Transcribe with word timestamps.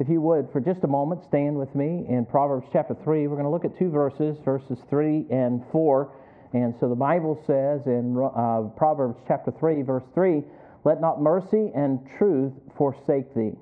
if 0.00 0.08
you 0.08 0.20
would, 0.20 0.48
for 0.52 0.60
just 0.60 0.82
a 0.82 0.88
moment, 0.88 1.22
stand 1.28 1.56
with 1.56 1.74
me 1.74 2.04
in 2.08 2.26
Proverbs 2.26 2.66
chapter 2.72 2.94
3. 3.04 3.28
We're 3.28 3.36
going 3.36 3.44
to 3.44 3.50
look 3.50 3.64
at 3.64 3.78
two 3.78 3.90
verses, 3.90 4.36
verses 4.44 4.78
3 4.90 5.26
and 5.30 5.62
4. 5.70 6.12
And 6.52 6.74
so 6.80 6.88
the 6.88 6.94
Bible 6.94 7.40
says 7.46 7.86
in 7.86 8.16
uh, 8.18 8.70
Proverbs 8.76 9.18
chapter 9.26 9.52
3, 9.52 9.82
verse 9.82 10.04
3 10.14 10.42
Let 10.84 11.00
not 11.00 11.20
mercy 11.20 11.70
and 11.74 12.00
truth 12.18 12.52
forsake 12.76 13.34
thee. 13.34 13.52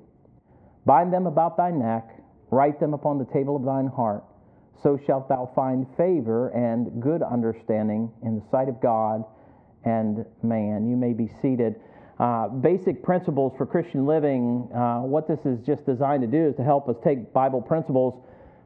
Bind 0.85 1.13
them 1.13 1.27
about 1.27 1.55
thy 1.55 1.71
neck, 1.71 2.07
write 2.51 2.79
them 2.79 2.93
upon 2.93 3.19
the 3.19 3.25
table 3.25 3.55
of 3.55 3.63
thine 3.63 3.87
heart. 3.87 4.23
So 4.81 4.99
shalt 5.05 5.29
thou 5.29 5.51
find 5.55 5.87
favor 5.95 6.49
and 6.49 7.01
good 7.01 7.21
understanding 7.21 8.11
in 8.21 8.35
the 8.35 8.43
sight 8.51 8.67
of 8.67 8.81
God 8.81 9.23
and 9.85 10.25
man. 10.41 10.87
You 10.89 10.97
may 10.97 11.13
be 11.13 11.29
seated. 11.41 11.75
Uh, 12.23 12.47
basic 12.47 13.03
principles 13.03 13.51
for 13.57 13.65
Christian 13.65 14.05
living. 14.05 14.69
Uh, 14.73 15.01
what 15.01 15.27
this 15.27 15.39
is 15.43 15.59
just 15.65 15.85
designed 15.85 16.21
to 16.21 16.27
do 16.27 16.47
is 16.47 16.55
to 16.55 16.63
help 16.63 16.87
us 16.87 16.95
take 17.03 17.33
Bible 17.33 17.61
principles 17.61 18.13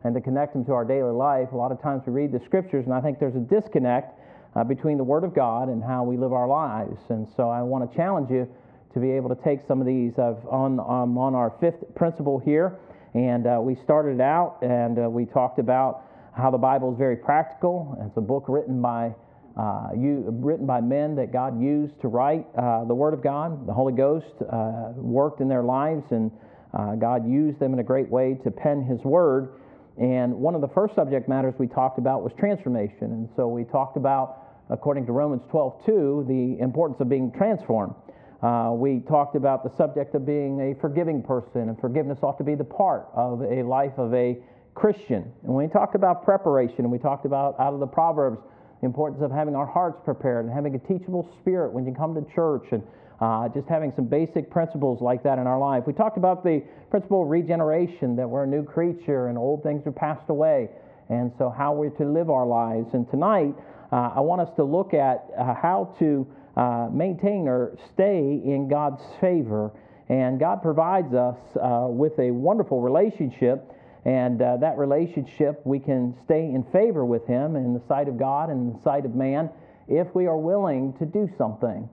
and 0.04 0.14
to 0.14 0.22
connect 0.22 0.54
them 0.54 0.64
to 0.64 0.74
our 0.74 0.86
daily 0.86 1.12
life. 1.12 1.52
A 1.54 1.56
lot 1.56 1.72
of 1.72 1.82
times 1.82 2.04
we 2.06 2.14
read 2.14 2.32
the 2.32 2.40
scriptures, 2.46 2.86
and 2.86 2.94
I 2.94 3.02
think 3.02 3.18
there's 3.18 3.36
a 3.36 3.40
disconnect 3.40 4.14
uh, 4.56 4.64
between 4.64 5.00
the 5.00 5.04
Word 5.04 5.24
of 5.24 5.34
God 5.34 5.70
and 5.70 5.84
how 5.84 6.04
we 6.04 6.18
live 6.18 6.34
our 6.34 6.48
lives. 6.48 7.00
And 7.10 7.28
so 7.36 7.50
I 7.50 7.64
want 7.64 7.90
to 7.90 7.98
challenge 7.98 8.30
you 8.30 8.48
to 8.94 9.00
be 9.00 9.10
able 9.10 9.30
to 9.30 9.44
take 9.44 9.62
some 9.68 9.82
of 9.82 9.88
these. 9.88 10.20
I've 10.20 10.46
on 10.46 10.80
on 10.80 11.34
our 11.34 11.58
fifth 11.60 11.84
principle 11.96 12.38
here, 12.38 12.78
and 13.16 13.48
uh, 13.48 13.58
we 13.60 13.74
started 13.74 14.22
out 14.22 14.60
and 14.62 15.00
uh, 15.00 15.10
we 15.10 15.26
talked 15.26 15.58
about 15.58 16.04
how 16.38 16.52
the 16.52 16.60
Bible 16.60 16.92
is 16.92 16.98
very 17.00 17.16
practical. 17.16 17.98
It's 18.06 18.18
a 18.18 18.22
book 18.22 18.46
written 18.48 18.84
by 18.84 19.16
uh, 19.58 19.90
you, 19.98 20.24
written 20.40 20.68
by 20.68 20.80
men 20.80 21.16
that 21.16 21.34
God 21.34 21.60
used 21.60 22.00
to 22.02 22.08
write 22.08 22.46
uh, 22.56 22.86
the 22.86 22.94
Word 22.94 23.14
of 23.14 23.24
God. 23.24 23.66
The 23.66 23.74
Holy 23.74 23.94
Ghost 23.94 24.36
uh, 24.42 24.92
worked 24.96 25.42
in 25.42 25.48
their 25.48 25.64
lives, 25.64 26.04
and 26.12 26.32
uh, 26.78 26.94
God 26.96 27.28
used 27.28 27.60
them 27.60 27.74
in 27.74 27.80
a 27.80 27.84
great 27.84 28.08
way 28.08 28.38
to 28.44 28.52
pen 28.52 28.84
His 28.84 29.02
Word. 29.04 29.54
And 30.00 30.36
one 30.36 30.54
of 30.54 30.62
the 30.62 30.68
first 30.68 30.94
subject 30.94 31.28
matters 31.28 31.56
we 31.58 31.68
talked 31.68 31.98
about 31.98 32.22
was 32.22 32.32
transformation. 32.38 33.12
And 33.12 33.30
so 33.36 33.48
we 33.48 33.64
talked 33.64 33.98
about, 33.98 34.44
according 34.70 35.08
to 35.08 35.12
Romans 35.12 35.42
12 35.50 35.86
2, 35.88 36.26
the 36.28 36.64
importance 36.64 37.00
of 37.02 37.10
being 37.10 37.32
transformed. 37.32 37.96
Uh, 38.44 38.70
we 38.74 39.00
talked 39.00 39.36
about 39.36 39.64
the 39.64 39.76
subject 39.76 40.14
of 40.14 40.24
being 40.24 40.60
a 40.62 40.80
forgiving 40.80 41.24
person, 41.24 41.70
and 41.70 41.80
forgiveness 41.80 42.20
ought 42.22 42.38
to 42.38 42.44
be 42.44 42.54
the 42.54 42.64
part 42.64 43.08
of 43.16 43.42
a 43.42 43.64
life 43.64 43.98
of 43.98 44.14
a 44.14 44.38
Christian. 44.76 45.32
And 45.42 45.56
we 45.56 45.68
talked 45.68 45.96
about 45.96 46.24
preparation, 46.24 46.82
and 46.82 46.92
we 46.92 47.00
talked 47.00 47.26
about 47.26 47.60
out 47.60 47.74
of 47.74 47.80
the 47.80 47.88
Proverbs, 47.88 48.40
the 48.82 48.86
importance 48.86 49.22
of 49.24 49.32
having 49.32 49.56
our 49.56 49.66
hearts 49.66 50.00
prepared 50.06 50.46
and 50.46 50.54
having 50.54 50.76
a 50.76 50.80
teachable 50.80 51.30
spirit 51.42 51.72
when 51.74 51.86
you 51.86 51.94
come 51.94 52.14
to 52.14 52.26
church 52.34 52.66
and 52.72 52.84
uh, 53.20 53.50
just 53.50 53.68
having 53.68 53.92
some 53.96 54.06
basic 54.06 54.52
principles 54.52 55.02
like 55.02 55.24
that 55.24 55.40
in 55.40 55.48
our 55.48 55.58
life. 55.58 55.84
We 55.88 55.94
talked 55.94 56.18
about 56.18 56.44
the 56.44 56.64
principle 56.92 57.24
of 57.24 57.30
regeneration, 57.30 58.16
that 58.16 58.30
we're 58.30 58.44
a 58.44 58.48
new 58.48 58.64
creature 58.64 59.28
and 59.28 59.38
old 59.38 59.64
things 59.64 59.86
are 59.88 59.92
passed 59.92 60.30
away, 60.30 60.70
and 61.10 61.32
so 61.38 61.50
how 61.50 61.74
we're 61.74 61.90
to 61.92 62.06
live 62.06 62.30
our 62.30 62.46
lives. 62.46 62.94
And 62.94 63.10
tonight, 63.10 63.56
uh, 63.92 64.12
I 64.16 64.20
want 64.20 64.42
us 64.42 64.50
to 64.58 64.64
look 64.64 64.94
at 64.94 65.26
uh, 65.38 65.56
how 65.56 65.96
to 66.00 66.28
uh, 66.56 66.90
maintain 66.92 67.48
or 67.48 67.78
stay 67.94 68.20
in 68.20 68.68
God's 68.70 69.02
favor. 69.22 69.72
And 70.10 70.40
God 70.40 70.62
provides 70.62 71.14
us 71.14 71.38
uh, 71.56 71.88
with 71.90 72.18
a 72.20 72.32
wonderful 72.32 72.82
relationship 72.82 73.72
and 74.08 74.42
uh, 74.42 74.56
that 74.58 74.78
relationship, 74.78 75.60
we 75.66 75.80
can 75.80 76.16
stay 76.24 76.46
in 76.46 76.64
favor 76.72 77.04
with 77.04 77.28
Him 77.28 77.58
in 77.58 77.74
the 77.74 77.82
sight 77.90 78.08
of 78.08 78.18
God 78.18 78.50
and 78.50 78.72
in 78.72 78.78
the 78.78 78.82
sight 78.82 79.06
of 79.06 79.14
man 79.14 79.50
if 79.90 80.08
we 80.16 80.28
are 80.28 80.38
willing 80.38 80.94
to 80.94 81.06
do 81.06 81.30
something. 81.38 81.90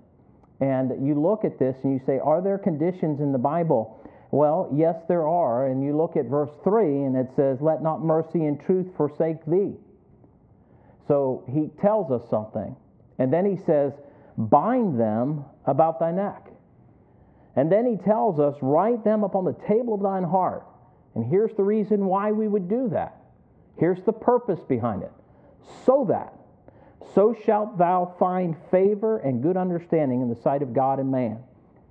And 0.60 1.04
you 1.04 1.20
look 1.20 1.44
at 1.44 1.58
this 1.58 1.76
and 1.82 1.92
you 1.92 2.00
say, 2.06 2.20
Are 2.20 2.40
there 2.40 2.56
conditions 2.56 3.18
in 3.18 3.32
the 3.32 3.38
Bible? 3.38 4.00
Well, 4.30 4.70
yes, 4.72 4.94
there 5.08 5.26
are. 5.26 5.66
And 5.66 5.82
you 5.82 5.96
look 5.96 6.16
at 6.16 6.26
verse 6.26 6.52
3 6.62 6.84
and 6.84 7.16
it 7.16 7.30
says, 7.34 7.58
Let 7.60 7.82
not 7.82 8.00
mercy 8.00 8.44
and 8.44 8.60
truth 8.64 8.86
forsake 8.96 9.44
thee. 9.46 9.74
So 11.08 11.42
he 11.52 11.68
tells 11.82 12.12
us 12.12 12.30
something. 12.30 12.76
And 13.18 13.32
then 13.32 13.44
he 13.44 13.56
says, 13.64 13.92
Bind 14.38 15.00
them 15.00 15.44
about 15.66 15.98
thy 15.98 16.12
neck. 16.12 16.46
And 17.56 17.72
then 17.72 17.86
he 17.86 17.96
tells 17.96 18.38
us, 18.38 18.54
Write 18.62 19.02
them 19.02 19.24
upon 19.24 19.44
the 19.44 19.56
table 19.66 19.94
of 19.94 20.02
thine 20.02 20.22
heart. 20.22 20.64
And 21.14 21.24
here's 21.24 21.54
the 21.56 21.62
reason 21.62 22.06
why 22.06 22.32
we 22.32 22.48
would 22.48 22.68
do 22.68 22.88
that. 22.90 23.16
Here's 23.76 24.02
the 24.02 24.12
purpose 24.12 24.60
behind 24.68 25.02
it. 25.02 25.12
So 25.84 26.06
that, 26.08 26.34
so 27.14 27.36
shalt 27.44 27.78
thou 27.78 28.14
find 28.18 28.56
favor 28.70 29.18
and 29.18 29.42
good 29.42 29.56
understanding 29.56 30.20
in 30.20 30.28
the 30.28 30.40
sight 30.42 30.62
of 30.62 30.72
God 30.72 30.98
and 30.98 31.10
man. 31.10 31.38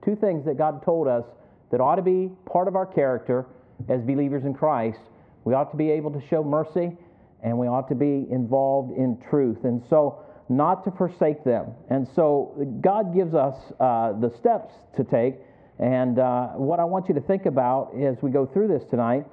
Two 0.04 0.16
things 0.16 0.46
that 0.46 0.58
God 0.58 0.84
told 0.84 1.08
us 1.08 1.24
that 1.72 1.82
ought 1.82 1.96
to 1.96 2.02
be 2.02 2.30
part 2.46 2.68
of 2.68 2.76
our 2.76 2.86
character 2.86 3.46
as 3.90 4.02
believers 4.02 4.44
in 4.46 4.54
Christ. 4.54 5.00
We 5.44 5.54
ought 5.54 5.72
to 5.72 5.78
be 5.78 5.90
able 5.92 6.12
to 6.12 6.22
show 6.28 6.44
mercy 6.44 6.96
and 7.42 7.58
we 7.58 7.68
ought 7.68 7.88
to 7.90 7.96
be 7.96 8.26
involved 8.30 8.98
in 8.98 9.18
truth. 9.30 9.64
And 9.64 9.82
so, 9.90 10.20
not 10.50 10.84
to 10.84 10.92
forsake 10.92 11.44
them. 11.44 11.68
And 11.90 12.08
so, 12.16 12.54
God 12.82 13.14
gives 13.14 13.34
us 13.34 13.56
uh, 13.80 14.14
the 14.14 14.30
steps 14.38 14.74
to 14.98 15.04
take 15.04 15.36
and 15.80 16.20
uh, 16.20 16.50
what 16.50 16.80
I 16.80 16.84
want 16.84 17.10
you 17.10 17.16
to 17.16 17.22
think 17.22 17.46
about 17.46 17.94
as 18.00 18.22
we 18.22 18.32
go 18.32 18.46
through 18.46 18.68
this 18.68 18.84
tonight 18.90 19.26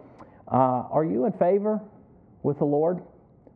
uh, 0.51 0.85
are 0.91 1.05
you 1.05 1.27
in 1.27 1.33
favor 1.33 1.81
with 2.43 2.59
the 2.59 2.65
Lord? 2.65 3.03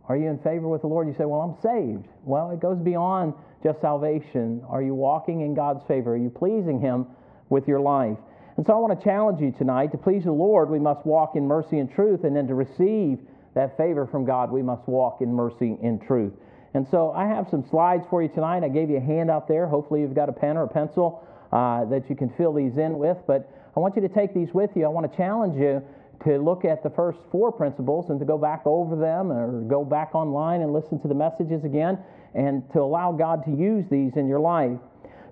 Are 0.08 0.16
you 0.16 0.28
in 0.28 0.38
favor 0.38 0.68
with 0.68 0.82
the 0.82 0.86
Lord? 0.86 1.08
You 1.08 1.14
say, 1.14 1.24
Well, 1.24 1.40
I'm 1.40 1.60
saved. 1.60 2.06
Well, 2.24 2.50
it 2.50 2.60
goes 2.60 2.78
beyond 2.78 3.34
just 3.62 3.80
salvation. 3.80 4.62
Are 4.68 4.82
you 4.82 4.94
walking 4.94 5.40
in 5.40 5.54
God's 5.54 5.82
favor? 5.88 6.12
Are 6.12 6.16
you 6.16 6.30
pleasing 6.30 6.80
Him 6.80 7.06
with 7.48 7.66
your 7.66 7.80
life? 7.80 8.18
And 8.56 8.64
so 8.64 8.74
I 8.74 8.76
want 8.76 8.98
to 8.98 9.04
challenge 9.04 9.40
you 9.40 9.50
tonight 9.50 9.90
to 9.90 9.98
please 9.98 10.24
the 10.24 10.32
Lord, 10.32 10.70
we 10.70 10.78
must 10.78 11.04
walk 11.04 11.34
in 11.34 11.44
mercy 11.46 11.80
and 11.80 11.92
truth, 11.92 12.22
and 12.22 12.36
then 12.36 12.46
to 12.46 12.54
receive 12.54 13.18
that 13.54 13.76
favor 13.76 14.06
from 14.06 14.24
God, 14.24 14.52
we 14.52 14.62
must 14.62 14.86
walk 14.86 15.20
in 15.20 15.32
mercy 15.32 15.76
and 15.82 16.00
truth. 16.00 16.32
And 16.74 16.86
so 16.88 17.10
I 17.12 17.26
have 17.26 17.48
some 17.50 17.64
slides 17.68 18.04
for 18.08 18.22
you 18.22 18.28
tonight. 18.28 18.62
I 18.62 18.68
gave 18.68 18.90
you 18.90 18.98
a 18.98 19.00
hand 19.00 19.30
out 19.30 19.48
there. 19.48 19.66
Hopefully, 19.66 20.00
you've 20.02 20.14
got 20.14 20.28
a 20.28 20.32
pen 20.32 20.56
or 20.56 20.64
a 20.64 20.68
pencil 20.68 21.26
uh, 21.54 21.84
that 21.86 22.10
you 22.10 22.16
can 22.16 22.28
fill 22.36 22.52
these 22.52 22.76
in 22.76 22.98
with. 22.98 23.16
But 23.26 23.48
I 23.76 23.80
want 23.80 23.94
you 23.96 24.02
to 24.02 24.08
take 24.08 24.34
these 24.34 24.52
with 24.52 24.70
you. 24.74 24.84
I 24.84 24.88
want 24.88 25.10
to 25.10 25.16
challenge 25.16 25.56
you 25.56 25.82
to 26.24 26.38
look 26.38 26.64
at 26.64 26.82
the 26.82 26.90
first 26.90 27.18
four 27.30 27.52
principles 27.52 28.10
and 28.10 28.18
to 28.18 28.26
go 28.26 28.36
back 28.36 28.62
over 28.66 28.96
them 28.96 29.30
or 29.30 29.62
go 29.62 29.84
back 29.84 30.14
online 30.14 30.62
and 30.62 30.72
listen 30.72 31.00
to 31.00 31.08
the 31.08 31.14
messages 31.14 31.64
again 31.64 31.98
and 32.34 32.62
to 32.72 32.80
allow 32.80 33.12
God 33.12 33.44
to 33.44 33.50
use 33.50 33.84
these 33.90 34.16
in 34.16 34.26
your 34.26 34.40
life. 34.40 34.78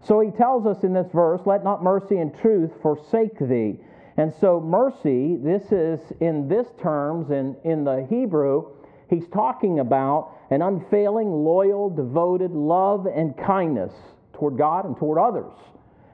So 0.04 0.20
he 0.20 0.30
tells 0.30 0.66
us 0.66 0.82
in 0.82 0.92
this 0.92 1.10
verse, 1.12 1.40
let 1.44 1.64
not 1.64 1.82
mercy 1.82 2.18
and 2.18 2.36
truth 2.40 2.70
forsake 2.82 3.38
thee. 3.38 3.78
And 4.16 4.32
so 4.40 4.60
mercy, 4.60 5.36
this 5.36 5.72
is 5.72 6.00
in 6.20 6.48
this 6.48 6.66
terms 6.80 7.30
and 7.30 7.56
in, 7.64 7.72
in 7.72 7.84
the 7.84 8.06
Hebrew, 8.10 8.70
he's 9.08 9.26
talking 9.28 9.78
about 9.78 10.36
an 10.50 10.62
unfailing, 10.62 11.30
loyal, 11.30 11.88
devoted 11.88 12.50
love 12.50 13.06
and 13.06 13.36
kindness 13.36 13.92
toward 14.34 14.58
God 14.58 14.84
and 14.84 14.96
toward 14.96 15.18
others. 15.18 15.52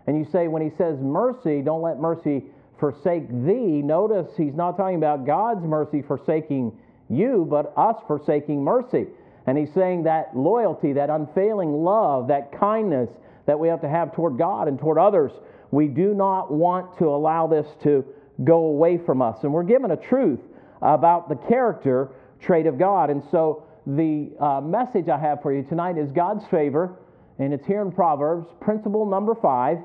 And 0.09 0.17
you 0.17 0.25
say, 0.33 0.49
when 0.49 0.63
he 0.63 0.71
says 0.79 0.99
mercy, 1.01 1.61
don't 1.61 1.83
let 1.83 2.01
mercy 2.01 2.45
forsake 2.81 3.29
thee. 3.29 3.83
Notice 3.83 4.27
he's 4.39 4.55
not 4.55 4.79
talking 4.79 4.97
about 4.97 5.27
God's 5.27 5.67
mercy 5.67 6.01
forsaking 6.01 6.73
you, 7.11 7.47
but 7.49 7.75
us 7.77 7.97
forsaking 8.07 8.65
mercy. 8.65 9.07
And 9.47 9.59
he's 9.59 9.71
saying 9.75 10.05
that 10.05 10.35
loyalty, 10.35 10.95
that 10.95 11.11
unfailing 11.11 11.85
love, 11.85 12.29
that 12.29 12.59
kindness 12.59 13.11
that 13.45 13.61
we 13.61 13.69
have 13.69 13.83
to 13.83 13.89
have 13.91 14.15
toward 14.15 14.39
God 14.39 14.67
and 14.67 14.79
toward 14.79 14.97
others, 14.97 15.31
we 15.73 15.89
do 15.89 16.15
not 16.15 16.51
want 16.51 16.97
to 17.01 17.09
allow 17.09 17.47
this 17.47 17.67
to 17.83 18.03
go 18.45 18.65
away 18.65 18.97
from 18.97 19.21
us. 19.21 19.37
And 19.43 19.53
we're 19.53 19.63
given 19.63 19.91
a 19.91 19.97
truth 19.97 20.41
about 20.81 21.29
the 21.29 21.37
character 21.37 22.13
trait 22.41 22.67
of 22.67 22.79
God. 22.79 23.11
And 23.11 23.23
so 23.31 23.65
the 23.87 24.31
uh, 24.41 24.63
message 24.63 25.11
I 25.11 25.19
have 25.19 25.43
for 25.43 25.53
you 25.53 25.65
tonight 25.65 25.99
is 25.99 26.11
God's 26.13 26.47
favor, 26.47 26.97
and 27.39 27.53
it's 27.53 27.67
here 27.67 27.83
in 27.83 27.93
Proverbs, 27.93 28.47
principle 28.59 29.05
number 29.05 29.35
five. 29.35 29.77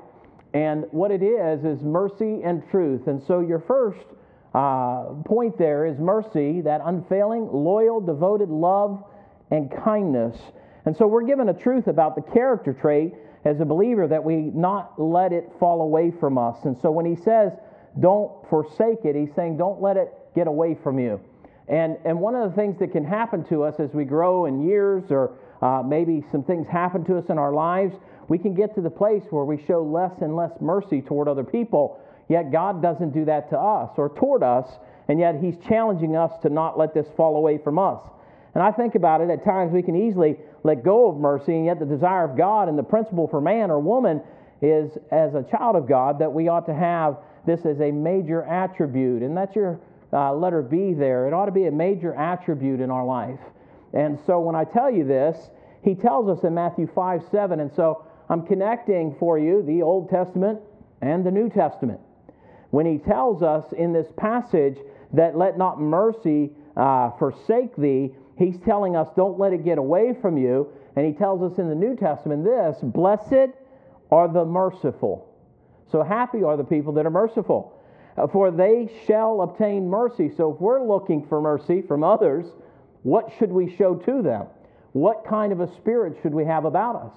And 0.54 0.84
what 0.92 1.10
it 1.10 1.22
is, 1.22 1.64
is 1.64 1.82
mercy 1.82 2.40
and 2.44 2.62
truth. 2.70 3.08
And 3.08 3.20
so 3.26 3.40
your 3.40 3.58
first 3.58 4.06
uh, 4.54 5.06
point 5.26 5.58
there 5.58 5.84
is 5.84 5.98
mercy, 5.98 6.60
that 6.60 6.80
unfailing, 6.84 7.48
loyal, 7.52 8.00
devoted 8.00 8.48
love 8.48 9.02
and 9.50 9.70
kindness. 9.84 10.38
And 10.86 10.96
so 10.96 11.08
we're 11.08 11.26
given 11.26 11.48
a 11.48 11.54
truth 11.54 11.88
about 11.88 12.14
the 12.14 12.22
character 12.22 12.72
trait 12.72 13.14
as 13.44 13.60
a 13.60 13.64
believer 13.64 14.06
that 14.06 14.22
we 14.22 14.36
not 14.36 14.92
let 14.96 15.32
it 15.32 15.50
fall 15.58 15.82
away 15.82 16.12
from 16.20 16.38
us. 16.38 16.56
And 16.64 16.76
so 16.80 16.90
when 16.90 17.04
he 17.04 17.16
says, 17.16 17.50
don't 18.00 18.30
forsake 18.48 19.04
it, 19.04 19.16
he's 19.16 19.34
saying, 19.34 19.56
don't 19.56 19.82
let 19.82 19.96
it 19.96 20.12
get 20.36 20.46
away 20.46 20.76
from 20.82 20.98
you. 21.00 21.20
And, 21.68 21.96
and 22.04 22.20
one 22.20 22.34
of 22.34 22.48
the 22.48 22.56
things 22.56 22.78
that 22.78 22.92
can 22.92 23.04
happen 23.04 23.44
to 23.48 23.64
us 23.64 23.74
as 23.80 23.90
we 23.92 24.04
grow 24.04 24.46
in 24.46 24.66
years, 24.66 25.04
or 25.10 25.36
uh, 25.62 25.82
maybe 25.82 26.22
some 26.30 26.44
things 26.44 26.68
happen 26.68 27.04
to 27.06 27.18
us 27.18 27.24
in 27.28 27.38
our 27.38 27.52
lives, 27.52 27.94
we 28.28 28.38
can 28.38 28.54
get 28.54 28.74
to 28.74 28.80
the 28.80 28.90
place 28.90 29.22
where 29.30 29.44
we 29.44 29.62
show 29.66 29.82
less 29.82 30.12
and 30.20 30.36
less 30.36 30.52
mercy 30.60 31.02
toward 31.02 31.28
other 31.28 31.44
people, 31.44 32.00
yet 32.28 32.52
God 32.52 32.82
doesn't 32.82 33.12
do 33.12 33.24
that 33.26 33.50
to 33.50 33.58
us 33.58 33.90
or 33.96 34.08
toward 34.08 34.42
us, 34.42 34.66
and 35.08 35.18
yet 35.18 35.36
He's 35.40 35.56
challenging 35.68 36.16
us 36.16 36.32
to 36.42 36.48
not 36.48 36.78
let 36.78 36.94
this 36.94 37.06
fall 37.16 37.36
away 37.36 37.58
from 37.58 37.78
us. 37.78 38.00
And 38.54 38.62
I 38.62 38.70
think 38.70 38.94
about 38.94 39.20
it, 39.20 39.30
at 39.30 39.44
times 39.44 39.72
we 39.72 39.82
can 39.82 39.96
easily 39.96 40.36
let 40.62 40.84
go 40.84 41.08
of 41.10 41.16
mercy, 41.16 41.54
and 41.54 41.66
yet 41.66 41.78
the 41.78 41.86
desire 41.86 42.24
of 42.24 42.36
God 42.36 42.68
and 42.68 42.78
the 42.78 42.82
principle 42.84 43.26
for 43.26 43.40
man 43.40 43.70
or 43.70 43.80
woman 43.80 44.22
is 44.62 44.96
as 45.10 45.34
a 45.34 45.42
child 45.42 45.76
of 45.76 45.88
God 45.88 46.18
that 46.20 46.32
we 46.32 46.48
ought 46.48 46.66
to 46.66 46.74
have 46.74 47.18
this 47.46 47.66
as 47.66 47.80
a 47.80 47.90
major 47.90 48.42
attribute. 48.44 49.22
And 49.22 49.36
that's 49.36 49.54
your 49.54 49.80
uh, 50.12 50.32
letter 50.32 50.62
B 50.62 50.94
there. 50.94 51.26
It 51.26 51.34
ought 51.34 51.46
to 51.46 51.52
be 51.52 51.66
a 51.66 51.72
major 51.72 52.14
attribute 52.14 52.80
in 52.80 52.90
our 52.90 53.04
life. 53.04 53.40
And 53.92 54.18
so 54.26 54.40
when 54.40 54.54
I 54.54 54.64
tell 54.64 54.90
you 54.90 55.04
this, 55.04 55.50
he 55.82 55.94
tells 55.94 56.28
us 56.28 56.44
in 56.44 56.54
Matthew 56.54 56.88
5 56.94 57.22
7. 57.30 57.60
And 57.60 57.72
so 57.74 58.06
I'm 58.28 58.46
connecting 58.46 59.14
for 59.18 59.38
you 59.38 59.62
the 59.62 59.82
Old 59.82 60.08
Testament 60.08 60.60
and 61.00 61.24
the 61.24 61.30
New 61.30 61.48
Testament. 61.48 62.00
When 62.70 62.86
he 62.86 62.98
tells 62.98 63.42
us 63.42 63.64
in 63.72 63.92
this 63.92 64.08
passage 64.16 64.78
that 65.12 65.36
let 65.36 65.58
not 65.58 65.80
mercy 65.80 66.50
uh, 66.76 67.10
forsake 67.18 67.76
thee, 67.76 68.14
he's 68.36 68.58
telling 68.64 68.96
us 68.96 69.08
don't 69.14 69.38
let 69.38 69.52
it 69.52 69.64
get 69.64 69.78
away 69.78 70.14
from 70.20 70.36
you. 70.36 70.72
And 70.96 71.06
he 71.06 71.12
tells 71.12 71.42
us 71.42 71.58
in 71.58 71.68
the 71.68 71.74
New 71.74 71.96
Testament 71.96 72.44
this 72.44 72.76
blessed 72.82 73.54
are 74.10 74.28
the 74.28 74.44
merciful. 74.44 75.28
So 75.90 76.02
happy 76.02 76.42
are 76.42 76.56
the 76.56 76.64
people 76.64 76.92
that 76.94 77.06
are 77.06 77.10
merciful, 77.10 77.80
uh, 78.16 78.26
for 78.26 78.50
they 78.50 78.90
shall 79.06 79.42
obtain 79.42 79.88
mercy. 79.88 80.30
So 80.36 80.52
if 80.52 80.60
we're 80.60 80.84
looking 80.84 81.26
for 81.26 81.40
mercy 81.40 81.82
from 81.82 82.02
others, 82.02 82.46
what 83.02 83.32
should 83.38 83.52
we 83.52 83.76
show 83.76 83.94
to 83.94 84.22
them? 84.22 84.46
What 84.92 85.24
kind 85.28 85.52
of 85.52 85.60
a 85.60 85.72
spirit 85.76 86.16
should 86.22 86.32
we 86.32 86.44
have 86.44 86.64
about 86.64 86.96
us? 86.96 87.12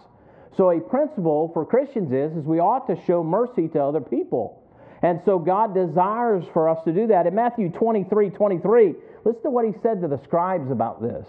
So 0.56 0.72
a 0.72 0.80
principle 0.80 1.52
for 1.54 1.66
Christians 1.66 2.12
is, 2.12 2.36
is 2.38 2.46
we 2.46 2.60
ought 2.60 2.88
to 2.88 3.00
show 3.06 3.24
mercy 3.24 3.68
to 3.70 3.84
other 3.84 4.02
people. 4.02 4.64
And 5.02 5.22
so 5.26 5.38
God 5.38 5.76
desires 5.76 6.46
for 6.54 6.70
us 6.70 6.84
to 6.86 6.92
do 6.92 7.08
that. 7.08 7.28
In 7.28 7.36
Matthew 7.36 7.70
23, 7.70 8.30
23, 8.30 8.96
listen 9.26 9.44
to 9.44 9.50
what 9.50 9.66
he 9.66 9.74
said 9.84 10.02
to 10.02 10.08
the 10.08 10.20
scribes 10.24 10.72
about 10.72 11.02
this. 11.02 11.28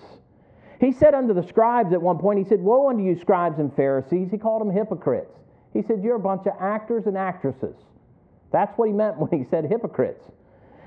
He 0.80 0.92
said 0.92 1.14
unto 1.14 1.34
the 1.34 1.46
scribes 1.46 1.92
at 1.92 2.00
one 2.00 2.18
point, 2.18 2.38
he 2.38 2.44
said, 2.44 2.60
Woe 2.60 2.88
unto 2.88 3.02
you, 3.02 3.18
scribes 3.18 3.58
and 3.58 3.74
Pharisees. 3.74 4.30
He 4.30 4.38
called 4.38 4.60
them 4.60 4.70
hypocrites. 4.70 5.34
He 5.72 5.82
said, 5.82 6.02
You're 6.02 6.16
a 6.16 6.20
bunch 6.20 6.46
of 6.46 6.54
actors 6.60 7.06
and 7.06 7.18
actresses. 7.18 7.74
That's 8.52 8.76
what 8.78 8.88
he 8.88 8.94
meant 8.94 9.18
when 9.18 9.30
he 9.30 9.46
said 9.50 9.64
hypocrites. 9.64 10.24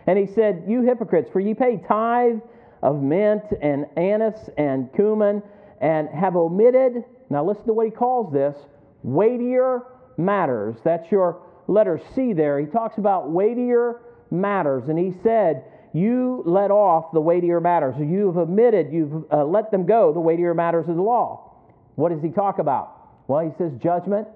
And 0.07 0.17
he 0.17 0.25
said, 0.25 0.63
You 0.67 0.81
hypocrites, 0.81 1.29
for 1.31 1.39
ye 1.39 1.53
pay 1.53 1.77
tithe 1.87 2.39
of 2.81 3.01
mint 3.01 3.43
and 3.61 3.85
anise 3.97 4.49
and 4.57 4.91
cumin, 4.93 5.43
and 5.81 6.09
have 6.09 6.35
omitted, 6.35 7.03
now 7.31 7.45
listen 7.45 7.65
to 7.67 7.73
what 7.73 7.85
he 7.85 7.91
calls 7.91 8.33
this, 8.33 8.55
weightier 9.03 9.83
matters. 10.17 10.75
That's 10.83 11.09
your 11.11 11.41
letter 11.67 12.01
C 12.13 12.33
there. 12.33 12.59
He 12.59 12.65
talks 12.65 12.97
about 12.97 13.31
weightier 13.31 14.01
matters, 14.29 14.89
and 14.89 14.99
he 14.99 15.13
said, 15.23 15.63
You 15.93 16.43
let 16.45 16.71
off 16.71 17.13
the 17.13 17.21
weightier 17.21 17.61
matters. 17.61 17.95
You've 17.97 18.37
omitted, 18.37 18.91
you've 18.91 19.31
uh, 19.31 19.45
let 19.45 19.71
them 19.71 19.85
go, 19.85 20.11
the 20.13 20.19
weightier 20.19 20.53
matters 20.53 20.89
of 20.89 20.97
the 20.97 21.01
law. 21.01 21.53
What 21.95 22.09
does 22.09 22.21
he 22.21 22.29
talk 22.29 22.59
about? 22.59 22.97
Well, 23.27 23.39
he 23.39 23.51
says 23.57 23.71
judgment, 23.81 24.27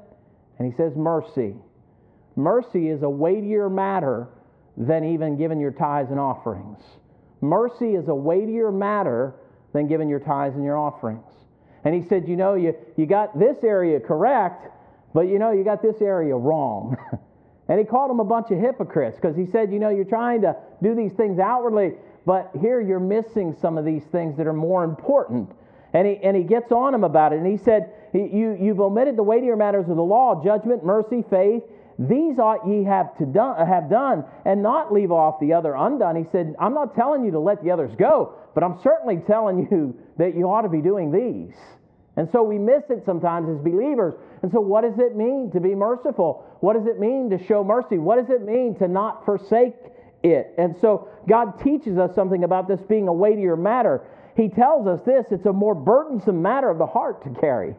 and 0.58 0.72
he 0.72 0.76
says 0.78 0.94
mercy. 0.96 1.56
Mercy 2.38 2.90
is 2.90 3.04
a 3.04 3.10
weightier 3.10 3.70
matter 3.70 4.30
than 4.78 5.04
even 5.04 5.38
giving 5.38 5.60
your 5.60 5.72
tithes 5.72 6.12
and 6.12 6.20
offerings. 6.20 6.80
Mercy 7.42 7.96
is 7.96 8.08
a 8.08 8.16
weightier 8.16 8.72
matter 8.72 9.36
than 9.74 9.88
giving 9.88 10.08
your 10.08 10.20
tithes 10.20 10.56
and 10.56 10.64
your 10.64 10.78
offerings. 10.78 11.24
And 11.86 11.94
he 11.96 12.08
said, 12.10 12.28
You 12.28 12.36
know, 12.36 12.56
you, 12.56 12.76
you 12.98 13.06
got 13.06 13.38
this 13.40 13.64
area 13.64 14.00
correct, 14.00 14.68
but 15.14 15.22
you 15.22 15.40
know, 15.40 15.52
you 15.52 15.64
got 15.64 15.82
this 15.82 16.02
area 16.02 16.36
wrong. 16.36 16.98
and 17.70 17.80
he 17.80 17.86
called 17.86 18.10
them 18.10 18.20
a 18.20 18.26
bunch 18.26 18.52
of 18.52 18.60
hypocrites 18.60 19.16
because 19.16 19.38
he 19.38 19.46
said, 19.46 19.72
You 19.72 19.80
know, 19.80 19.90
you're 19.90 20.04
trying 20.04 20.42
to 20.42 20.56
do 20.84 20.96
these 20.96 21.14
things 21.14 21.40
outwardly, 21.40 21.94
but 22.26 22.52
here 22.60 22.82
you're 22.82 23.00
missing 23.00 23.56
some 23.62 23.78
of 23.78 23.86
these 23.86 24.04
things 24.06 24.36
that 24.38 24.48
are 24.48 24.54
more 24.54 24.84
important. 24.84 25.52
And 25.94 26.06
he, 26.06 26.18
and 26.18 26.36
he 26.36 26.44
gets 26.44 26.74
on 26.74 26.92
them 26.92 27.06
about 27.06 27.32
it. 27.32 27.38
And 27.38 27.48
he 27.48 27.56
said, 27.56 27.94
you, 28.14 28.58
You've 28.60 28.82
omitted 28.82 29.16
the 29.16 29.24
weightier 29.24 29.56
matters 29.56 29.88
of 29.88 29.96
the 29.96 30.04
law 30.04 30.44
judgment, 30.44 30.84
mercy, 30.84 31.24
faith. 31.30 31.64
These 31.98 32.40
ought 32.40 32.68
ye 32.68 32.84
have, 32.84 33.18
to 33.20 33.26
have 33.66 33.90
done, 33.90 34.26
and 34.44 34.62
not 34.62 34.92
leave 34.92 35.14
off 35.14 35.40
the 35.40 35.54
other 35.54 35.74
undone. 35.76 36.18
He 36.18 36.26
said, 36.30 36.54
I'm 36.60 36.74
not 36.74 36.96
telling 36.96 37.24
you 37.24 37.32
to 37.32 37.40
let 37.40 37.64
the 37.64 37.72
others 37.72 37.96
go, 37.98 38.34
but 38.54 38.64
I'm 38.64 38.78
certainly 38.82 39.22
telling 39.26 39.68
you 39.72 39.98
that 40.18 40.36
you 40.36 40.50
ought 40.50 40.64
to 40.64 40.70
be 40.70 40.82
doing 40.82 41.12
these. 41.12 41.56
And 42.18 42.30
so 42.32 42.44
we 42.44 42.58
miss 42.58 42.84
it 42.90 43.04
sometimes 43.06 43.50
as 43.50 43.58
believers. 43.58 44.14
And 44.42 44.52
so, 44.52 44.60
what 44.62 44.82
does 44.82 45.00
it 45.00 45.16
mean 45.16 45.52
to 45.52 45.60
be 45.60 45.76
merciful? 45.76 46.46
What 46.62 46.74
does 46.74 46.88
it 46.88 47.00
mean 47.00 47.30
to 47.32 47.46
show 47.46 47.64
mercy? 47.64 47.98
What 47.98 48.18
does 48.18 48.30
it 48.30 48.46
mean 48.46 48.76
to 48.80 48.88
not 48.88 49.26
forsake 49.26 49.76
it? 50.24 50.54
And 50.58 50.76
so, 50.80 51.10
God 51.28 51.62
teaches 51.62 51.98
us 51.98 52.16
something 52.16 52.44
about 52.44 52.68
this 52.68 52.80
being 52.88 53.08
a 53.10 53.14
weightier 53.14 53.58
matter. 53.58 54.02
He 54.38 54.48
tells 54.48 54.88
us 54.88 55.02
this 55.06 55.26
it's 55.32 55.46
a 55.46 55.54
more 55.54 55.76
burdensome 55.76 56.42
matter 56.42 56.70
of 56.70 56.78
the 56.78 56.86
heart 56.86 57.24
to 57.24 57.40
carry. 57.42 57.76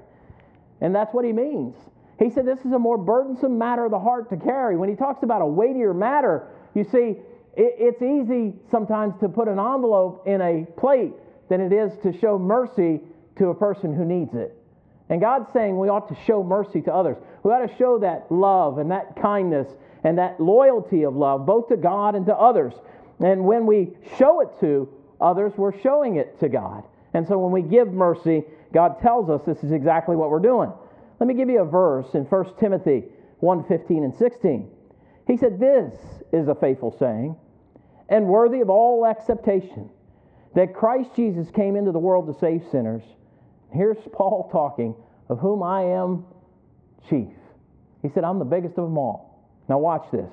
And 0.80 0.94
that's 0.94 1.14
what 1.14 1.24
he 1.24 1.32
means. 1.32 1.74
He 2.18 2.30
said 2.30 2.46
this 2.46 2.60
is 2.60 2.72
a 2.72 2.78
more 2.78 2.98
burdensome 2.98 3.56
matter 3.58 3.84
of 3.84 3.90
the 3.90 3.98
heart 3.98 4.28
to 4.30 4.36
carry. 4.36 4.76
When 4.76 4.88
he 4.88 4.96
talks 4.96 5.22
about 5.22 5.42
a 5.42 5.46
weightier 5.46 5.94
matter, 5.94 6.48
you 6.74 6.84
see, 6.84 7.16
it's 7.56 8.02
easy 8.02 8.54
sometimes 8.70 9.14
to 9.20 9.28
put 9.28 9.48
an 9.48 9.58
envelope 9.58 10.26
in 10.26 10.40
a 10.42 10.66
plate 10.78 11.14
than 11.48 11.60
it 11.60 11.72
is 11.72 11.92
to 12.02 12.18
show 12.18 12.38
mercy 12.38 13.00
to 13.38 13.48
a 13.48 13.54
person 13.54 13.94
who 13.94 14.04
needs 14.04 14.34
it. 14.34 14.56
And 15.08 15.20
God's 15.20 15.52
saying 15.52 15.78
we 15.78 15.88
ought 15.88 16.08
to 16.08 16.16
show 16.26 16.42
mercy 16.42 16.80
to 16.82 16.92
others. 16.92 17.16
We 17.42 17.52
ought 17.52 17.66
to 17.66 17.76
show 17.76 17.98
that 18.00 18.30
love 18.30 18.78
and 18.78 18.90
that 18.90 19.16
kindness 19.16 19.68
and 20.02 20.18
that 20.18 20.40
loyalty 20.40 21.04
of 21.04 21.14
love, 21.14 21.46
both 21.46 21.68
to 21.68 21.76
God 21.76 22.14
and 22.14 22.26
to 22.26 22.34
others. 22.34 22.74
And 23.20 23.44
when 23.44 23.66
we 23.66 23.90
show 24.18 24.40
it 24.40 24.48
to 24.60 24.88
others, 25.20 25.52
we're 25.56 25.78
showing 25.80 26.16
it 26.16 26.38
to 26.40 26.48
God. 26.48 26.84
And 27.14 27.26
so 27.26 27.38
when 27.38 27.52
we 27.52 27.62
give 27.62 27.92
mercy, 27.92 28.44
God 28.72 29.00
tells 29.00 29.30
us 29.30 29.40
this 29.46 29.62
is 29.62 29.72
exactly 29.72 30.16
what 30.16 30.30
we're 30.30 30.38
doing. 30.40 30.72
Let 31.20 31.26
me 31.28 31.34
give 31.34 31.48
you 31.48 31.62
a 31.62 31.64
verse 31.64 32.14
in 32.14 32.24
1 32.24 32.54
Timothy 32.58 33.04
1 33.40 33.64
15 33.64 34.04
and 34.04 34.14
16. 34.14 34.70
He 35.26 35.36
said, 35.36 35.58
This 35.58 35.94
is 36.32 36.48
a 36.48 36.54
faithful 36.54 36.94
saying 36.98 37.36
and 38.08 38.26
worthy 38.26 38.60
of 38.60 38.70
all 38.70 39.06
acceptation 39.06 39.90
that 40.54 40.74
Christ 40.74 41.10
Jesus 41.14 41.50
came 41.50 41.76
into 41.76 41.92
the 41.92 41.98
world 41.98 42.26
to 42.32 42.38
save 42.38 42.62
sinners. 42.70 43.02
Here's 43.72 43.96
Paul 44.12 44.48
talking, 44.50 44.94
of 45.28 45.38
whom 45.38 45.62
I 45.62 45.82
am 45.82 46.24
chief. 47.08 47.34
He 48.02 48.08
said, 48.14 48.24
I'm 48.24 48.38
the 48.38 48.44
biggest 48.44 48.78
of 48.78 48.84
them 48.84 48.98
all. 48.98 49.48
Now, 49.68 49.78
watch 49.78 50.06
this. 50.12 50.30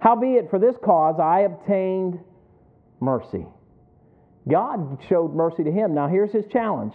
Howbeit, 0.00 0.50
for 0.50 0.58
this 0.58 0.76
cause 0.84 1.16
I 1.20 1.40
obtained 1.40 2.18
mercy. 3.00 3.46
God 4.48 4.98
showed 5.08 5.34
mercy 5.34 5.64
to 5.64 5.72
him. 5.72 5.94
Now, 5.94 6.08
here's 6.08 6.32
his 6.32 6.46
challenge 6.46 6.94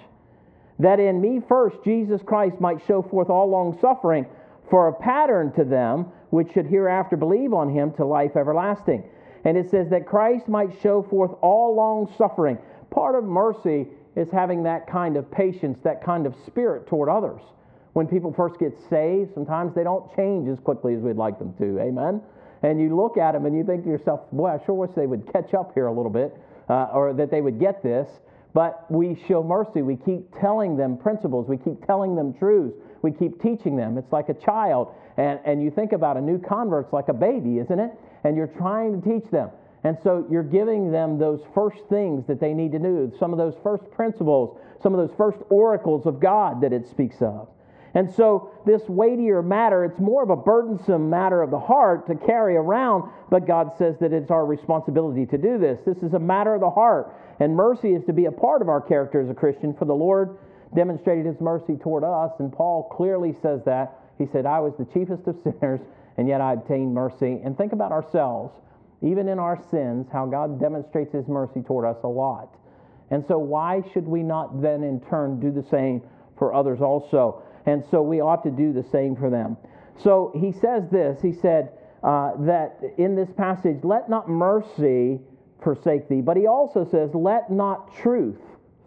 that 0.79 1.00
in 1.00 1.21
me 1.21 1.41
first 1.47 1.77
Jesus 1.83 2.21
Christ 2.25 2.59
might 2.59 2.85
show 2.85 3.01
forth 3.01 3.29
all 3.29 3.50
long 3.50 3.77
suffering 3.79 4.25
for 4.69 4.88
a 4.88 4.94
pattern 4.94 5.53
to 5.53 5.63
them 5.63 6.07
which 6.31 6.51
should 6.53 6.65
hereafter 6.65 7.15
believe 7.15 7.53
on 7.53 7.69
him 7.69 7.94
to 7.94 8.06
life 8.06 8.35
everlasting. 8.35 9.03
And 9.45 9.57
it 9.57 9.69
says 9.69 9.89
that 9.91 10.07
Christ 10.07 10.47
might 10.47 10.69
show 10.81 11.03
forth 11.03 11.31
all 11.41 11.75
long 11.75 12.11
suffering. 12.18 12.57
Part 12.90 13.16
of 13.16 13.23
mercy 13.23 13.87
is 14.16 14.30
having 14.31 14.64
that 14.64 14.88
kind 14.88 15.18
of 15.18 15.30
patience, 15.31 15.78
that 15.84 16.04
kind 16.04 16.26
of 16.26 16.36
spirit 16.48 16.88
toward 16.88 17.10
others. 17.10 17.42
When 17.94 18.07
people 18.07 18.34
first 18.34 18.60
get 18.60 18.74
saved, 18.90 19.34
sometimes 19.34 19.74
they 19.74 19.84
don't 19.84 20.14
change 20.16 20.50
as 20.50 20.60
quickly 20.60 20.95
as 20.95 21.02
we'd 21.02 21.16
like 21.16 21.40
them 21.40 21.54
to. 21.60 21.80
Amen? 21.80 22.22
And 22.64 22.80
you 22.80 22.95
look 22.95 23.18
at 23.18 23.34
them 23.34 23.45
and 23.45 23.56
you 23.56 23.64
think 23.64 23.84
to 23.84 23.90
yourself, 23.90 24.22
boy, 24.31 24.48
I 24.48 24.66
sure 24.66 24.76
wish 24.76 24.92
they 24.95 25.07
would 25.07 25.31
catch 25.31 25.54
up 25.54 25.74
here 25.74 25.88
a 25.88 25.94
little 25.94 26.12
bit, 26.12 26.36
uh, 26.69 26.88
or 26.94 27.14
that 27.14 27.31
they 27.31 27.42
would 27.42 27.60
get 27.60 27.84
this. 27.84 28.07
But 28.54 28.90
we 28.90 29.22
show 29.28 29.44
mercy. 29.44 29.81
We 29.81 29.98
keep 29.98 30.34
telling 30.40 30.78
them 30.78 30.98
principles. 30.98 31.48
We 31.48 31.57
keep 31.57 31.86
telling 31.86 32.16
them 32.16 32.34
truths. 32.34 32.76
We 33.02 33.12
keep 33.12 33.42
teaching 33.42 33.76
them. 33.76 33.98
It's 33.98 34.12
like 34.12 34.30
a 34.30 34.34
child. 34.34 34.94
And, 35.18 35.40
and 35.45 35.62
you 35.62 35.72
think 35.72 35.92
about 35.92 36.18
a 36.18 36.22
new 36.22 36.40
convert, 36.40 36.86
it's 36.86 36.94
like 36.94 37.10
a 37.10 37.14
baby, 37.14 37.60
isn't 37.60 37.80
it? 37.80 37.92
And 38.24 38.36
you're 38.36 38.48
trying 38.48 39.02
to 39.02 39.07
teach 39.07 39.30
them. 39.30 39.50
And 39.85 39.99
so 40.01 40.25
you're 40.31 40.42
giving 40.42 40.92
them 40.92 41.19
those 41.19 41.42
first 41.54 41.77
things 41.89 42.25
that 42.25 42.39
they 42.39 42.56
need 42.56 42.71
to 42.71 42.80
know, 42.80 43.11
some 43.19 43.31
of 43.31 43.37
those 43.37 43.54
first 43.61 43.83
principles, 43.92 44.57
some 44.81 44.95
of 44.95 44.99
those 45.07 45.15
first 45.15 45.37
oracles 45.51 46.07
of 46.07 46.19
God 46.19 46.59
that 46.61 46.73
it 46.73 46.87
speaks 46.89 47.21
of. 47.21 47.47
And 47.94 48.11
so, 48.11 48.51
this 48.65 48.81
weightier 48.89 49.44
matter, 49.44 49.85
it's 49.85 49.99
more 49.99 50.23
of 50.23 50.31
a 50.31 50.35
burdensome 50.35 51.07
matter 51.07 51.44
of 51.44 51.51
the 51.51 51.59
heart 51.59 52.07
to 52.07 52.15
carry 52.15 52.56
around, 52.56 53.09
but 53.30 53.45
God 53.45 53.73
says 53.77 53.95
that 54.01 54.11
it's 54.11 54.31
our 54.31 54.45
responsibility 54.45 55.27
to 55.27 55.37
do 55.37 55.59
this. 55.59 55.80
This 55.85 55.99
is 55.99 56.13
a 56.13 56.19
matter 56.19 56.56
of 56.56 56.61
the 56.61 56.69
heart, 56.71 57.15
and 57.39 57.56
mercy 57.56 57.94
is 57.94 58.04
to 58.06 58.11
be 58.11 58.25
a 58.25 58.31
part 58.31 58.63
of 58.63 58.69
our 58.69 58.81
character 58.81 59.21
as 59.21 59.30
a 59.30 59.35
Christian, 59.35 59.71
for 59.71 59.85
the 59.85 59.94
Lord 59.94 60.35
demonstrated 60.75 61.27
his 61.27 61.39
mercy 61.39 61.75
toward 61.75 62.04
us, 62.04 62.31
and 62.39 62.51
Paul 62.51 62.89
clearly 62.92 63.35
says 63.44 63.61
that. 63.65 63.99
He 64.18 64.25
said, 64.31 64.47
I 64.47 64.59
was 64.59 64.73
the 64.80 64.85
chiefest 64.85 65.27
of 65.27 65.37
sinners, 65.44 65.80
and 66.18 66.27
yet 66.27 66.42
I 66.42 66.54
obtained 66.54 66.94
mercy. 66.94 67.39
And 67.45 67.56
think 67.56 67.71
about 67.71 67.92
ourselves, 67.92 68.51
even 69.07 69.28
in 69.28 69.40
our 69.40 69.62
sins, 69.69 70.07
how 70.12 70.26
God 70.26 70.59
demonstrates 70.59 71.14
his 71.14 71.28
mercy 71.28 71.62
toward 71.62 71.85
us 71.85 71.97
a 72.04 72.07
lot. 72.07 72.56
And 73.12 73.24
so, 73.28 73.38
why 73.38 73.81
should 73.94 74.07
we 74.07 74.24
not 74.24 74.62
then 74.62 74.83
in 74.83 75.00
turn 75.00 75.40
do 75.40 75.52
the 75.52 75.68
same 75.69 76.02
for 76.38 76.54
others 76.54 76.81
also? 76.81 77.44
And 77.66 77.83
so 77.90 78.02
we 78.02 78.21
ought 78.21 78.44
to 78.44 78.52
do 78.52 78.74
the 78.74 78.83
same 78.83 79.16
for 79.16 79.30
them. 79.30 79.57
So 79.97 80.31
he 80.35 80.52
says 80.52 80.83
this 80.92 81.21
He 81.21 81.31
said 81.31 81.69
uh, 82.06 82.31
that 82.40 82.80
in 82.97 83.16
this 83.16 83.30
passage, 83.35 83.80
let 83.83 84.09
not 84.09 84.30
mercy 84.30 85.19
forsake 85.64 86.07
thee, 86.07 86.21
but 86.21 86.38
he 86.38 86.45
also 86.45 86.85
says, 86.85 87.09
let 87.16 87.52
not 87.52 87.95
truth 87.95 88.40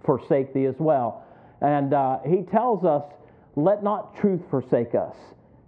forsake 0.05 0.55
thee 0.55 0.67
as 0.67 0.77
well. 0.79 1.25
And 1.61 1.93
uh, 1.93 2.19
he 2.25 2.43
tells 2.43 2.85
us, 2.85 3.03
let 3.57 3.83
not 3.83 4.17
truth 4.17 4.41
forsake 4.49 4.95
us. 4.95 5.17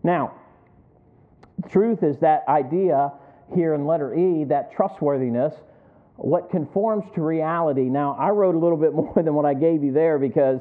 Now, 0.05 0.33
truth 1.69 2.05
is 2.05 2.19
that 2.21 2.45
idea 2.47 3.11
here 3.55 3.75
in 3.75 3.87
letter 3.87 4.15
E, 4.15 4.45
that 4.45 4.73
trustworthiness, 4.73 5.55
what 6.17 6.51
conforms 6.51 7.05
to 7.15 7.23
reality. 7.23 7.89
Now, 7.89 8.17
I 8.19 8.31
wrote 8.31 8.55
a 8.55 8.59
little 8.59 8.77
bit 8.77 8.93
more 8.95 9.15
than 9.17 9.35
what 9.35 9.45
I 9.45 9.55
gave 9.55 9.83
you 9.83 9.93
there 9.93 10.19
because 10.19 10.61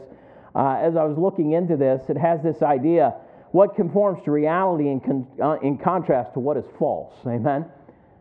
uh, 0.55 0.77
as 0.81 0.95
I 0.95 1.03
was 1.03 1.17
looking 1.17 1.51
into 1.51 1.77
this, 1.77 2.01
it 2.09 2.17
has 2.17 2.41
this 2.41 2.61
idea 2.61 3.15
what 3.51 3.75
conforms 3.75 4.23
to 4.25 4.31
reality 4.31 4.89
in, 4.89 4.99
con- 4.99 5.27
uh, 5.41 5.57
in 5.61 5.77
contrast 5.77 6.33
to 6.33 6.39
what 6.39 6.57
is 6.57 6.65
false. 6.77 7.13
Amen? 7.25 7.65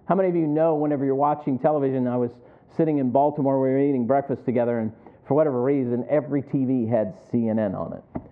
How 0.08 0.14
many 0.14 0.28
of 0.28 0.36
you 0.36 0.46
know 0.46 0.74
whenever 0.74 1.04
you're 1.04 1.14
watching 1.14 1.58
television? 1.58 2.06
I 2.06 2.16
was 2.16 2.30
sitting 2.76 2.98
in 2.98 3.10
Baltimore, 3.10 3.60
we 3.60 3.68
were 3.68 3.78
eating 3.78 4.06
breakfast 4.06 4.44
together, 4.46 4.78
and 4.78 4.92
for 5.26 5.34
whatever 5.34 5.62
reason, 5.62 6.06
every 6.08 6.42
TV 6.42 6.88
had 6.88 7.14
CNN 7.30 7.78
on 7.78 7.92
it. 7.92 8.22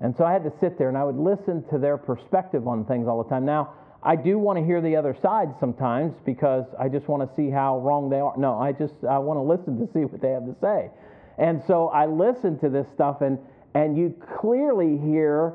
And 0.00 0.16
so 0.16 0.24
I 0.24 0.32
had 0.32 0.42
to 0.44 0.52
sit 0.60 0.78
there 0.78 0.88
and 0.88 0.98
I 0.98 1.04
would 1.04 1.16
listen 1.16 1.62
to 1.68 1.78
their 1.78 1.96
perspective 1.96 2.66
on 2.66 2.84
things 2.86 3.06
all 3.06 3.22
the 3.22 3.28
time. 3.28 3.44
Now, 3.44 3.74
I 4.02 4.16
do 4.16 4.38
want 4.38 4.58
to 4.58 4.64
hear 4.64 4.80
the 4.80 4.96
other 4.96 5.14
side 5.20 5.54
sometimes 5.60 6.14
because 6.24 6.64
I 6.78 6.88
just 6.88 7.08
want 7.08 7.28
to 7.28 7.36
see 7.36 7.50
how 7.50 7.80
wrong 7.80 8.08
they 8.08 8.20
are. 8.20 8.34
No, 8.36 8.58
I 8.58 8.72
just 8.72 8.94
I 9.08 9.18
want 9.18 9.36
to 9.36 9.42
listen 9.42 9.78
to 9.86 9.92
see 9.92 10.04
what 10.04 10.22
they 10.22 10.30
have 10.30 10.46
to 10.46 10.56
say. 10.60 10.90
And 11.38 11.62
so 11.66 11.88
I 11.88 12.06
listen 12.06 12.58
to 12.60 12.70
this 12.70 12.88
stuff 12.94 13.20
and 13.20 13.38
and 13.74 13.96
you 13.96 14.14
clearly 14.40 14.96
hear 14.96 15.54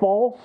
false 0.00 0.40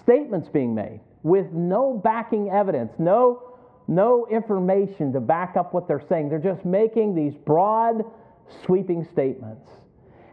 statements 0.00 0.48
being 0.48 0.74
made 0.74 1.00
with 1.22 1.50
no 1.52 2.00
backing 2.02 2.50
evidence, 2.50 2.92
no 2.98 3.42
no 3.88 4.26
information 4.30 5.12
to 5.12 5.20
back 5.20 5.56
up 5.56 5.74
what 5.74 5.88
they're 5.88 6.04
saying. 6.08 6.28
They're 6.28 6.38
just 6.38 6.64
making 6.64 7.14
these 7.14 7.34
broad 7.34 8.04
sweeping 8.64 9.04
statements. 9.04 9.68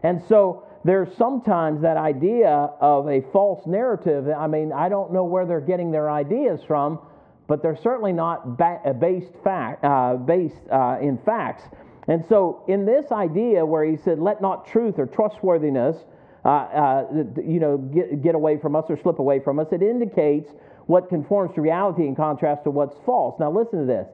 And 0.02 0.22
so 0.28 0.64
there's 0.84 1.16
sometimes 1.16 1.80
that 1.80 1.96
idea 1.96 2.50
of 2.80 3.08
a 3.08 3.22
false 3.32 3.66
narrative. 3.66 4.28
I 4.28 4.46
mean, 4.46 4.70
I 4.72 4.88
don't 4.88 5.12
know 5.12 5.24
where 5.24 5.46
they're 5.46 5.60
getting 5.60 5.90
their 5.90 6.10
ideas 6.10 6.60
from, 6.66 6.98
but 7.46 7.62
they're 7.62 7.76
certainly 7.76 8.12
not 8.12 8.58
ba- 8.58 8.80
uh, 8.84 8.92
based, 8.92 9.32
fact, 9.42 9.82
uh, 9.82 10.16
based 10.16 10.60
uh, 10.70 10.98
in 11.00 11.18
facts. 11.24 11.64
And 12.06 12.22
so, 12.28 12.64
in 12.68 12.84
this 12.84 13.12
idea 13.12 13.64
where 13.64 13.84
he 13.84 13.96
said, 13.96 14.18
"Let 14.18 14.42
not 14.42 14.66
truth 14.66 14.98
or 14.98 15.06
trustworthiness, 15.06 15.96
uh, 16.44 16.48
uh, 16.48 17.06
you 17.42 17.60
know, 17.60 17.78
get, 17.78 18.22
get 18.22 18.34
away 18.34 18.58
from 18.58 18.76
us 18.76 18.84
or 18.90 18.98
slip 18.98 19.18
away 19.18 19.40
from 19.40 19.58
us," 19.58 19.68
it 19.72 19.82
indicates 19.82 20.52
what 20.86 21.08
conforms 21.08 21.54
to 21.54 21.62
reality 21.62 22.06
in 22.06 22.14
contrast 22.14 22.64
to 22.64 22.70
what's 22.70 22.96
false. 23.06 23.40
Now, 23.40 23.50
listen 23.50 23.80
to 23.80 23.86
this. 23.86 24.06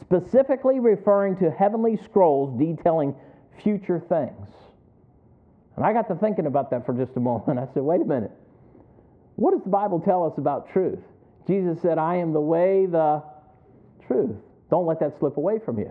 Specifically 0.00 0.78
referring 0.78 1.36
to 1.38 1.50
heavenly 1.50 1.96
scrolls 1.96 2.56
detailing 2.56 3.16
future 3.60 3.98
things. 3.98 4.48
And 5.82 5.90
I 5.90 5.92
got 5.92 6.06
to 6.14 6.14
thinking 6.14 6.46
about 6.46 6.70
that 6.70 6.86
for 6.86 6.94
just 6.94 7.16
a 7.16 7.20
moment. 7.20 7.58
I 7.58 7.66
said, 7.74 7.82
wait 7.82 8.00
a 8.00 8.04
minute. 8.04 8.30
What 9.34 9.50
does 9.50 9.64
the 9.64 9.70
Bible 9.70 9.98
tell 9.98 10.24
us 10.24 10.34
about 10.38 10.70
truth? 10.72 11.00
Jesus 11.48 11.82
said, 11.82 11.98
I 11.98 12.18
am 12.18 12.32
the 12.32 12.40
way, 12.40 12.86
the 12.86 13.20
truth. 14.06 14.36
Don't 14.70 14.86
let 14.86 15.00
that 15.00 15.18
slip 15.18 15.38
away 15.38 15.58
from 15.58 15.80
you. 15.80 15.90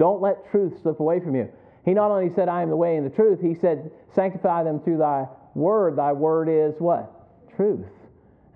Don't 0.00 0.20
let 0.20 0.50
truth 0.50 0.72
slip 0.82 0.98
away 0.98 1.20
from 1.20 1.36
you. 1.36 1.48
He 1.84 1.94
not 1.94 2.10
only 2.10 2.34
said, 2.34 2.48
I 2.48 2.62
am 2.62 2.70
the 2.70 2.76
way 2.76 2.96
and 2.96 3.06
the 3.06 3.14
truth, 3.14 3.38
he 3.40 3.54
said, 3.54 3.88
sanctify 4.16 4.64
them 4.64 4.80
through 4.80 4.98
thy 4.98 5.26
word. 5.54 5.94
Thy 5.94 6.12
word 6.12 6.48
is 6.48 6.74
what? 6.80 7.08
Truth. 7.54 7.86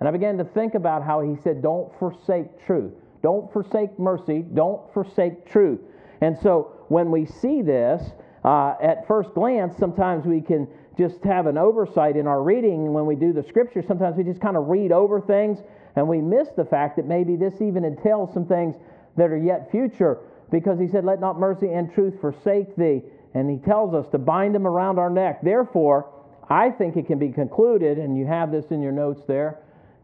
And 0.01 0.09
I 0.09 0.11
began 0.11 0.37
to 0.39 0.43
think 0.43 0.75
about 0.75 1.05
how 1.05 1.21
he 1.21 1.37
said, 1.41 1.61
don't 1.61 1.89
forsake 1.99 2.65
truth. 2.65 2.91
Don't 3.23 3.49
forsake 3.53 3.97
mercy. 3.97 4.43
Don't 4.53 4.93
forsake 4.93 5.49
truth. 5.49 5.79
And 6.19 6.37
so 6.37 6.83
when 6.89 7.11
we 7.11 7.25
see 7.25 7.61
this, 7.61 8.11
uh, 8.43 8.75
at 8.81 9.07
first 9.07 9.33
glance, 9.33 9.75
sometimes 9.77 10.25
we 10.25 10.41
can 10.41 10.67
just 10.97 11.23
have 11.23 11.45
an 11.47 11.57
oversight 11.57 12.15
in 12.17 12.27
our 12.27 12.41
reading 12.41 12.93
when 12.93 13.05
we 13.05 13.15
do 13.15 13.33
the 13.33 13.43
scripture. 13.43 13.83
Sometimes 13.85 14.17
we 14.17 14.23
just 14.23 14.41
kind 14.41 14.57
of 14.57 14.67
read 14.67 14.91
over 14.91 15.21
things 15.21 15.59
and 15.95 16.07
we 16.07 16.21
miss 16.21 16.49
the 16.55 16.65
fact 16.65 16.95
that 16.97 17.05
maybe 17.05 17.35
this 17.35 17.61
even 17.61 17.83
entails 17.83 18.33
some 18.33 18.45
things 18.45 18.75
that 19.17 19.29
are 19.31 19.37
yet 19.37 19.71
future 19.71 20.19
because 20.51 20.79
he 20.79 20.87
said, 20.87 21.05
Let 21.05 21.19
not 21.19 21.39
mercy 21.39 21.71
and 21.71 21.93
truth 21.93 22.19
forsake 22.21 22.75
thee. 22.75 23.01
And 23.33 23.49
he 23.49 23.57
tells 23.57 23.93
us 23.93 24.07
to 24.11 24.17
bind 24.17 24.55
them 24.55 24.65
around 24.65 24.97
our 24.97 25.09
neck. 25.09 25.41
Therefore, 25.43 26.09
I 26.49 26.71
think 26.71 26.97
it 26.97 27.05
can 27.05 27.19
be 27.19 27.29
concluded, 27.29 27.99
and 27.99 28.17
you 28.17 28.25
have 28.25 28.51
this 28.51 28.71
in 28.71 28.81
your 28.81 28.91
notes 28.91 29.21
there, 29.27 29.59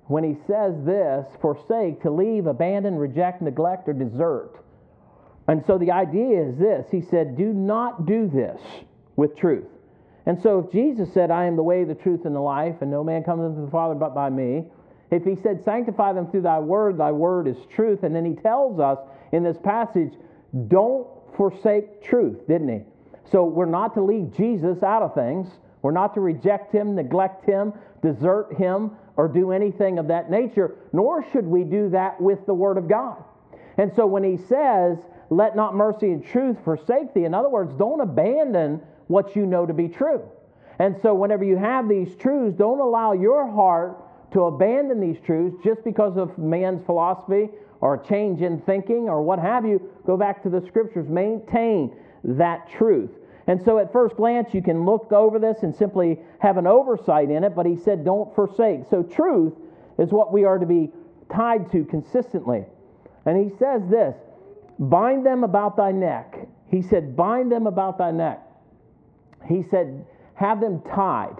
when 0.06 0.24
he 0.24 0.36
says 0.46 0.76
this, 0.86 1.26
forsake, 1.42 2.02
to 2.04 2.12
leave, 2.12 2.46
abandon, 2.46 2.96
reject, 2.96 3.42
neglect, 3.42 3.90
or 3.90 3.94
desert. 3.94 4.64
And 5.48 5.64
so 5.66 5.78
the 5.78 5.92
idea 5.92 6.42
is 6.42 6.58
this 6.58 6.88
He 6.92 7.02
said, 7.02 7.38
Do 7.38 7.54
not 7.54 8.06
do 8.06 8.28
this 8.28 8.60
with 9.16 9.38
truth. 9.38 9.68
And 10.26 10.42
so 10.42 10.60
if 10.60 10.72
Jesus 10.72 11.14
said, 11.14 11.30
I 11.30 11.46
am 11.46 11.56
the 11.56 11.64
way, 11.64 11.84
the 11.84 11.94
truth, 11.94 12.26
and 12.26 12.36
the 12.36 12.40
life, 12.40 12.78
and 12.82 12.90
no 12.90 13.04
man 13.04 13.24
comes 13.24 13.44
unto 13.44 13.64
the 13.64 13.72
Father 13.72 13.94
but 13.94 14.16
by 14.16 14.30
me, 14.30 14.66
if 15.12 15.24
he 15.24 15.36
said, 15.36 15.64
Sanctify 15.64 16.14
them 16.14 16.32
through 16.32 16.42
thy 16.42 16.60
word, 16.60 16.98
thy 16.98 17.12
word 17.12 17.48
is 17.48 17.58
truth, 17.76 18.04
and 18.04 18.16
then 18.16 18.26
he 18.26 18.34
tells 18.34 18.80
us 18.80 18.98
in 19.32 19.44
this 19.44 19.58
passage, 19.64 20.14
Don't 20.68 21.08
forsake 21.38 22.04
truth, 22.04 22.48
didn't 22.48 22.70
he? 22.70 22.82
So 23.32 23.44
we're 23.44 23.66
not 23.66 23.94
to 23.96 24.02
leave 24.02 24.36
Jesus 24.36 24.82
out 24.84 25.02
of 25.02 25.14
things. 25.14 25.48
We're 25.82 25.92
not 25.92 26.16
to 26.16 26.22
reject 26.22 26.74
him, 26.74 26.96
neglect 26.96 27.46
him, 27.46 27.74
desert 28.02 28.56
him, 28.58 28.92
or 29.18 29.28
do 29.28 29.52
anything 29.52 30.00
of 30.00 30.08
that 30.08 30.32
nature, 30.32 30.76
nor 30.92 31.24
should 31.32 31.46
we 31.46 31.64
do 31.64 31.90
that 31.90 32.20
with 32.20 32.46
the 32.48 32.54
Word 32.54 32.78
of 32.78 32.90
God. 32.90 33.24
And 33.78 33.92
so 33.96 34.06
when 34.06 34.24
he 34.24 34.38
says, 34.38 34.98
let 35.30 35.56
not 35.56 35.76
mercy 35.76 36.12
and 36.12 36.26
truth 36.26 36.58
forsake 36.64 37.14
thee. 37.14 37.26
In 37.26 37.34
other 37.34 37.50
words, 37.50 37.74
don't 37.74 38.02
abandon 38.02 38.82
what 39.08 39.36
you 39.36 39.46
know 39.46 39.66
to 39.66 39.74
be 39.74 39.88
true. 39.88 40.22
And 40.80 40.96
so, 41.02 41.14
whenever 41.14 41.44
you 41.44 41.58
have 41.58 41.88
these 41.88 42.16
truths, 42.16 42.58
don't 42.58 42.80
allow 42.80 43.14
your 43.14 43.50
heart 43.50 44.02
to 44.34 44.44
abandon 44.44 45.00
these 45.00 45.18
truths 45.26 45.56
just 45.64 45.84
because 45.84 46.18
of 46.18 46.38
man's 46.38 46.86
philosophy 46.86 47.50
or 47.82 47.98
change 47.98 48.42
in 48.42 48.60
thinking 48.62 49.08
or 49.08 49.22
what 49.22 49.40
have 49.40 49.66
you. 49.66 49.82
Go 50.06 50.18
back 50.18 50.44
to 50.44 50.50
the 50.50 50.62
scriptures, 50.66 51.08
maintain 51.08 51.96
that 52.24 52.70
truth. 52.70 53.12
And 53.48 53.64
so, 53.64 53.78
at 53.78 53.94
first 53.94 54.16
glance, 54.18 54.54
you 54.54 54.62
can 54.62 54.86
look 54.86 55.12
over 55.12 55.40
this 55.40 55.64
and 55.64 55.74
simply 55.74 56.20
have 56.40 56.58
an 56.58 56.68
oversight 56.68 57.30
in 57.30 57.44
it, 57.44 57.56
but 57.56 57.66
he 57.66 57.76
said, 57.76 58.04
don't 58.04 58.34
forsake. 58.36 58.82
So, 58.90 59.04
truth 59.04 59.54
is 59.98 60.12
what 60.12 60.34
we 60.34 60.44
are 60.44 60.58
to 60.58 60.66
be 60.66 60.92
tied 61.32 61.72
to 61.72 61.86
consistently. 61.86 62.66
And 63.26 63.38
he 63.38 63.56
says 63.58 63.82
this 63.90 64.16
Bind 64.80 65.26
them 65.26 65.44
about 65.44 65.78
thy 65.78 65.92
neck. 65.92 66.48
He 66.70 66.82
said, 66.82 67.16
Bind 67.16 67.52
them 67.52 67.68
about 67.68 67.98
thy 67.98 68.12
neck. 68.12 68.42
He 69.48 69.64
said, 69.64 70.06
Have 70.36 70.60
them 70.60 70.82
tied. 70.94 71.36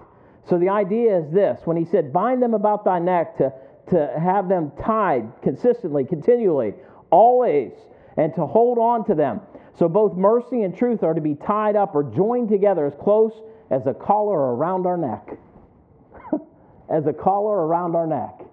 So 0.48 0.58
the 0.58 0.68
idea 0.68 1.18
is 1.18 1.30
this 1.32 1.60
when 1.64 1.76
he 1.76 1.84
said, 1.84 2.12
Bind 2.12 2.42
them 2.42 2.54
about 2.54 2.84
thy 2.84 2.98
neck, 2.98 3.36
to, 3.38 3.52
to 3.90 4.12
have 4.18 4.48
them 4.48 4.72
tied 4.82 5.30
consistently, 5.42 6.04
continually, 6.04 6.74
always, 7.10 7.72
and 8.16 8.34
to 8.34 8.46
hold 8.46 8.78
on 8.78 9.04
to 9.06 9.14
them. 9.14 9.40
So 9.78 9.88
both 9.88 10.16
mercy 10.16 10.62
and 10.62 10.76
truth 10.76 11.02
are 11.02 11.12
to 11.12 11.20
be 11.20 11.34
tied 11.34 11.76
up 11.76 11.94
or 11.94 12.02
joined 12.02 12.48
together 12.48 12.86
as 12.86 12.94
close 12.94 13.32
as 13.70 13.86
a 13.86 13.92
collar 13.92 14.54
around 14.54 14.86
our 14.86 14.96
neck. 14.96 15.38
as 16.90 17.06
a 17.06 17.12
collar 17.12 17.66
around 17.66 17.94
our 17.94 18.06
neck. 18.06 18.46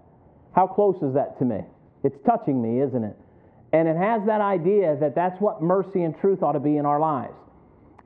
How 0.53 0.67
close 0.67 1.01
is 1.01 1.13
that 1.13 1.39
to 1.39 1.45
me? 1.45 1.61
It's 2.03 2.17
touching 2.25 2.61
me, 2.61 2.81
isn't 2.81 3.03
it? 3.03 3.15
And 3.73 3.87
it 3.87 3.97
has 3.97 4.21
that 4.27 4.39
idea 4.39 4.95
that 4.99 5.15
that's 5.15 5.41
what 5.41 5.61
mercy 5.61 6.03
and 6.03 6.17
truth 6.17 6.43
ought 6.43 6.51
to 6.51 6.59
be 6.59 6.77
in 6.77 6.85
our 6.85 6.99
lives. 6.99 7.33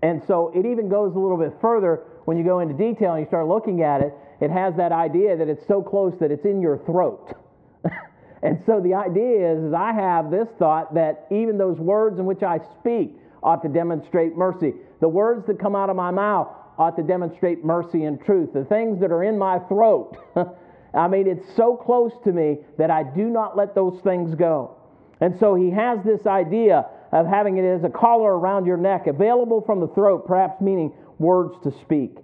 And 0.01 0.21
so 0.25 0.51
it 0.55 0.65
even 0.65 0.87
goes 0.87 1.13
a 1.15 1.19
little 1.19 1.37
bit 1.37 1.53
further 1.59 2.03
when 2.23 2.37
you 2.37 2.45
go 2.45 2.59
into 2.59 2.73
detail 2.73 3.13
and 3.13 3.21
you 3.21 3.27
start 3.27 3.47
looking 3.47 3.83
at 3.83 4.01
it. 4.01 4.13
It 4.39 4.49
has 4.49 4.75
that 4.77 4.93
idea 4.93 5.35
that 5.35 5.49
it's 5.49 5.67
so 5.67 5.81
close 5.81 6.13
that 6.19 6.31
it's 6.31 6.45
in 6.45 6.61
your 6.61 6.77
throat. 6.85 7.33
and 8.43 8.61
so 8.65 8.79
the 8.79 8.93
idea 8.93 9.51
is, 9.53 9.63
is 9.65 9.73
I 9.73 9.91
have 9.91 10.31
this 10.31 10.47
thought 10.57 10.93
that 10.93 11.27
even 11.31 11.57
those 11.57 11.77
words 11.79 12.17
in 12.17 12.25
which 12.25 12.43
I 12.43 12.59
speak 12.79 13.17
ought 13.43 13.61
to 13.63 13.69
demonstrate 13.69 14.37
mercy. 14.37 14.73
The 15.01 15.09
words 15.09 15.45
that 15.47 15.59
come 15.59 15.75
out 15.75 15.89
of 15.89 15.95
my 15.95 16.11
mouth 16.11 16.47
ought 16.77 16.95
to 16.95 17.03
demonstrate 17.03 17.65
mercy 17.65 18.05
and 18.05 18.23
truth. 18.23 18.53
The 18.53 18.65
things 18.65 19.01
that 19.01 19.11
are 19.11 19.23
in 19.23 19.37
my 19.37 19.59
throat, 19.67 20.15
I 20.93 21.07
mean, 21.07 21.27
it's 21.27 21.55
so 21.55 21.75
close 21.75 22.13
to 22.23 22.31
me 22.31 22.59
that 22.77 22.89
I 22.89 23.03
do 23.03 23.25
not 23.25 23.57
let 23.57 23.75
those 23.75 23.99
things 24.01 24.33
go. 24.35 24.76
And 25.21 25.37
so 25.39 25.55
he 25.55 25.71
has 25.71 25.99
this 26.03 26.25
idea 26.27 26.85
of 27.11 27.25
having 27.25 27.57
it 27.57 27.65
as 27.65 27.83
a 27.83 27.89
collar 27.89 28.37
around 28.37 28.65
your 28.65 28.77
neck, 28.77 29.07
available 29.07 29.61
from 29.61 29.79
the 29.79 29.87
throat, 29.87 30.27
perhaps 30.27 30.61
meaning 30.61 30.93
words 31.17 31.55
to 31.63 31.71
speak. 31.81 32.17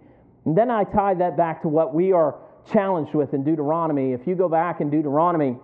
And 0.45 0.57
then 0.57 0.69
I 0.69 0.83
tie 0.83 1.13
that 1.15 1.37
back 1.37 1.61
to 1.63 1.67
what 1.67 1.93
we 1.93 2.11
are 2.11 2.35
challenged 2.71 3.13
with 3.13 3.33
in 3.33 3.43
Deuteronomy. 3.43 4.13
If 4.13 4.27
you 4.27 4.35
go 4.35 4.49
back 4.49 4.81
in 4.81 4.89
Deuteronomy 4.89 5.57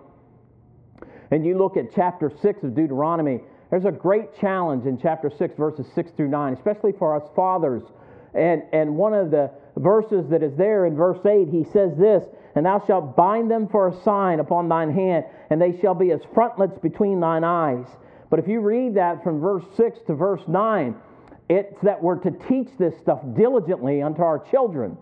and 1.30 1.46
you 1.46 1.56
look 1.56 1.76
at 1.76 1.94
chapter 1.94 2.32
6 2.42 2.64
of 2.64 2.74
Deuteronomy, 2.74 3.40
there's 3.70 3.84
a 3.84 3.92
great 3.92 4.36
challenge 4.40 4.86
in 4.86 4.98
chapter 4.98 5.30
6, 5.30 5.56
verses 5.56 5.86
6 5.94 6.10
through 6.16 6.28
9, 6.28 6.54
especially 6.54 6.92
for 6.92 7.14
us 7.14 7.28
fathers. 7.36 7.82
And, 8.34 8.62
and 8.72 8.96
one 8.96 9.14
of 9.14 9.30
the 9.30 9.50
verses 9.76 10.28
that 10.30 10.42
is 10.42 10.56
there 10.56 10.86
in 10.86 10.96
verse 10.96 11.24
8, 11.24 11.48
he 11.48 11.64
says 11.64 11.96
this 11.96 12.24
and 12.54 12.66
thou 12.66 12.82
shalt 12.86 13.16
bind 13.16 13.50
them 13.50 13.68
for 13.68 13.88
a 13.88 14.02
sign 14.02 14.40
upon 14.40 14.68
thine 14.68 14.92
hand, 14.92 15.24
and 15.50 15.60
they 15.60 15.78
shall 15.80 15.94
be 15.94 16.10
as 16.10 16.20
frontlets 16.34 16.78
between 16.78 17.20
thine 17.20 17.44
eyes. 17.44 17.86
But 18.28 18.38
if 18.38 18.48
you 18.48 18.60
read 18.60 18.94
that 18.94 19.22
from 19.22 19.40
verse 19.40 19.64
6 19.76 19.98
to 20.06 20.14
verse 20.14 20.42
9, 20.46 20.94
it's 21.48 21.80
that 21.82 22.02
we're 22.02 22.18
to 22.18 22.30
teach 22.30 22.68
this 22.78 22.94
stuff 23.00 23.20
diligently 23.36 24.02
unto 24.02 24.22
our 24.22 24.38
children. 24.50 24.96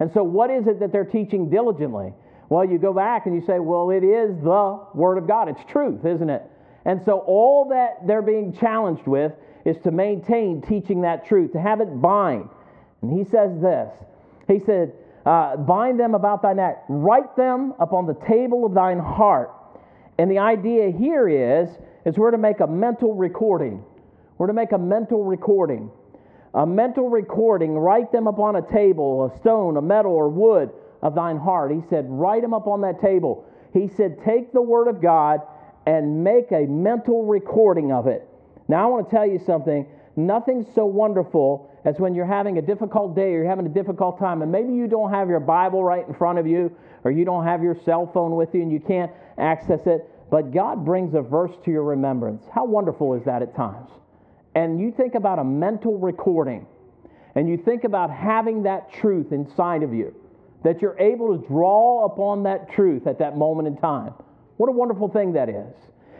And 0.00 0.12
so, 0.12 0.22
what 0.22 0.50
is 0.50 0.66
it 0.66 0.80
that 0.80 0.92
they're 0.92 1.04
teaching 1.04 1.48
diligently? 1.48 2.12
Well, 2.48 2.64
you 2.64 2.78
go 2.78 2.92
back 2.92 3.26
and 3.26 3.34
you 3.34 3.40
say, 3.46 3.58
well, 3.58 3.90
it 3.90 4.04
is 4.04 4.36
the 4.42 4.80
Word 4.92 5.16
of 5.16 5.26
God. 5.26 5.48
It's 5.48 5.64
truth, 5.70 6.04
isn't 6.04 6.28
it? 6.28 6.42
And 6.84 7.00
so 7.04 7.20
all 7.20 7.68
that 7.70 8.06
they're 8.06 8.22
being 8.22 8.52
challenged 8.52 9.06
with 9.06 9.32
is 9.64 9.76
to 9.84 9.90
maintain 9.90 10.60
teaching 10.60 11.00
that 11.02 11.26
truth, 11.26 11.52
to 11.52 11.60
have 11.60 11.80
it 11.80 12.00
bind. 12.00 12.48
And 13.00 13.18
he 13.18 13.24
says 13.24 13.50
this 13.60 13.90
He 14.46 14.60
said, 14.64 14.92
uh, 15.26 15.56
Bind 15.56 15.98
them 15.98 16.14
about 16.14 16.42
thy 16.42 16.52
neck, 16.52 16.84
write 16.88 17.36
them 17.36 17.74
upon 17.78 18.06
the 18.06 18.14
table 18.26 18.66
of 18.66 18.74
thine 18.74 18.98
heart. 18.98 19.50
And 20.18 20.30
the 20.30 20.38
idea 20.38 20.90
here 20.90 21.28
is, 21.28 21.68
is 22.04 22.16
we're 22.18 22.30
to 22.30 22.38
make 22.38 22.60
a 22.60 22.66
mental 22.66 23.14
recording. 23.14 23.82
We're 24.38 24.48
to 24.48 24.52
make 24.52 24.72
a 24.72 24.78
mental 24.78 25.24
recording. 25.24 25.90
A 26.54 26.66
mental 26.66 27.08
recording, 27.08 27.72
write 27.72 28.12
them 28.12 28.28
upon 28.28 28.56
a 28.56 28.62
table, 28.62 29.24
a 29.24 29.38
stone, 29.38 29.76
a 29.76 29.82
metal, 29.82 30.12
or 30.12 30.28
wood 30.28 30.70
of 31.02 31.14
thine 31.14 31.36
heart. 31.36 31.72
He 31.72 31.80
said, 31.90 32.06
Write 32.08 32.42
them 32.42 32.54
up 32.54 32.68
on 32.68 32.80
that 32.82 33.00
table. 33.00 33.44
He 33.72 33.88
said, 33.88 34.18
Take 34.24 34.52
the 34.52 34.62
word 34.62 34.86
of 34.86 35.02
God 35.02 35.40
and 35.86 36.22
make 36.22 36.52
a 36.52 36.66
mental 36.66 37.24
recording 37.24 37.92
of 37.92 38.06
it. 38.06 38.28
Now, 38.68 38.84
I 38.84 38.86
want 38.86 39.10
to 39.10 39.16
tell 39.16 39.26
you 39.26 39.40
something. 39.44 39.86
Nothing's 40.16 40.72
so 40.74 40.86
wonderful 40.86 41.73
as 41.84 41.98
when 41.98 42.14
you're 42.14 42.26
having 42.26 42.58
a 42.58 42.62
difficult 42.62 43.14
day 43.14 43.34
or 43.34 43.42
you're 43.42 43.48
having 43.48 43.66
a 43.66 43.70
difficult 43.70 44.18
time, 44.18 44.42
and 44.42 44.50
maybe 44.50 44.72
you 44.72 44.86
don't 44.86 45.10
have 45.10 45.28
your 45.28 45.40
Bible 45.40 45.84
right 45.84 46.06
in 46.06 46.14
front 46.14 46.38
of 46.38 46.46
you, 46.46 46.74
or 47.04 47.10
you 47.10 47.24
don't 47.24 47.44
have 47.44 47.62
your 47.62 47.76
cell 47.84 48.10
phone 48.12 48.34
with 48.36 48.54
you 48.54 48.62
and 48.62 48.72
you 48.72 48.80
can't 48.80 49.12
access 49.36 49.80
it, 49.86 50.08
but 50.30 50.52
God 50.52 50.84
brings 50.84 51.14
a 51.14 51.20
verse 51.20 51.52
to 51.64 51.70
your 51.70 51.84
remembrance. 51.84 52.42
How 52.52 52.64
wonderful 52.64 53.14
is 53.14 53.24
that 53.24 53.42
at 53.42 53.54
times? 53.54 53.90
And 54.54 54.80
you 54.80 54.92
think 54.96 55.14
about 55.14 55.38
a 55.38 55.44
mental 55.44 55.98
recording, 55.98 56.66
and 57.34 57.48
you 57.48 57.58
think 57.58 57.84
about 57.84 58.10
having 58.10 58.62
that 58.62 58.92
truth 58.92 59.32
inside 59.32 59.82
of 59.82 59.92
you, 59.92 60.14
that 60.62 60.80
you're 60.80 60.98
able 60.98 61.36
to 61.36 61.46
draw 61.46 62.06
upon 62.06 62.44
that 62.44 62.70
truth 62.70 63.06
at 63.06 63.18
that 63.18 63.36
moment 63.36 63.68
in 63.68 63.76
time. 63.76 64.14
What 64.56 64.68
a 64.68 64.72
wonderful 64.72 65.08
thing 65.08 65.32
that 65.34 65.48
is. 65.48 65.74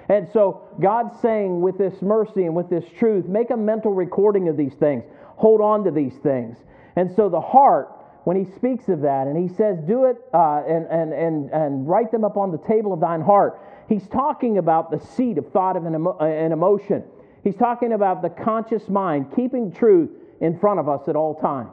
And 0.08 0.28
so 0.32 0.62
God's 0.80 1.18
saying, 1.20 1.60
with 1.60 1.78
this 1.78 2.02
mercy 2.02 2.44
and 2.44 2.54
with 2.54 2.68
this 2.68 2.84
truth, 2.98 3.26
make 3.26 3.50
a 3.50 3.56
mental 3.56 3.92
recording 3.92 4.48
of 4.48 4.56
these 4.56 4.74
things. 4.74 5.04
Hold 5.36 5.60
on 5.60 5.84
to 5.84 5.90
these 5.90 6.14
things. 6.22 6.58
And 6.96 7.10
so 7.14 7.28
the 7.28 7.40
heart, 7.40 7.88
when 8.24 8.36
he 8.36 8.50
speaks 8.52 8.88
of 8.88 9.00
that, 9.00 9.26
and 9.26 9.36
he 9.36 9.54
says, 9.54 9.78
do 9.86 10.04
it 10.04 10.16
uh, 10.32 10.62
and, 10.68 10.86
and, 10.86 11.12
and, 11.12 11.50
and 11.50 11.88
write 11.88 12.12
them 12.12 12.24
up 12.24 12.36
on 12.36 12.52
the 12.52 12.58
table 12.58 12.92
of 12.92 13.00
thine 13.00 13.20
heart, 13.20 13.60
he's 13.88 14.06
talking 14.08 14.58
about 14.58 14.90
the 14.90 14.98
seat 14.98 15.38
of 15.38 15.50
thought 15.52 15.76
of 15.76 15.86
an, 15.86 15.94
emo- 15.94 16.16
uh, 16.20 16.24
an 16.24 16.52
emotion. 16.52 17.02
He's 17.42 17.56
talking 17.56 17.92
about 17.92 18.22
the 18.22 18.30
conscious 18.30 18.88
mind, 18.88 19.34
keeping 19.34 19.72
truth 19.72 20.10
in 20.40 20.58
front 20.58 20.80
of 20.80 20.88
us 20.88 21.08
at 21.08 21.16
all 21.16 21.34
times. 21.34 21.70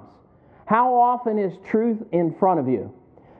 How 0.65 0.93
often 0.95 1.37
is 1.37 1.53
truth 1.69 1.99
in 2.11 2.33
front 2.33 2.59
of 2.59 2.67
you? 2.67 2.93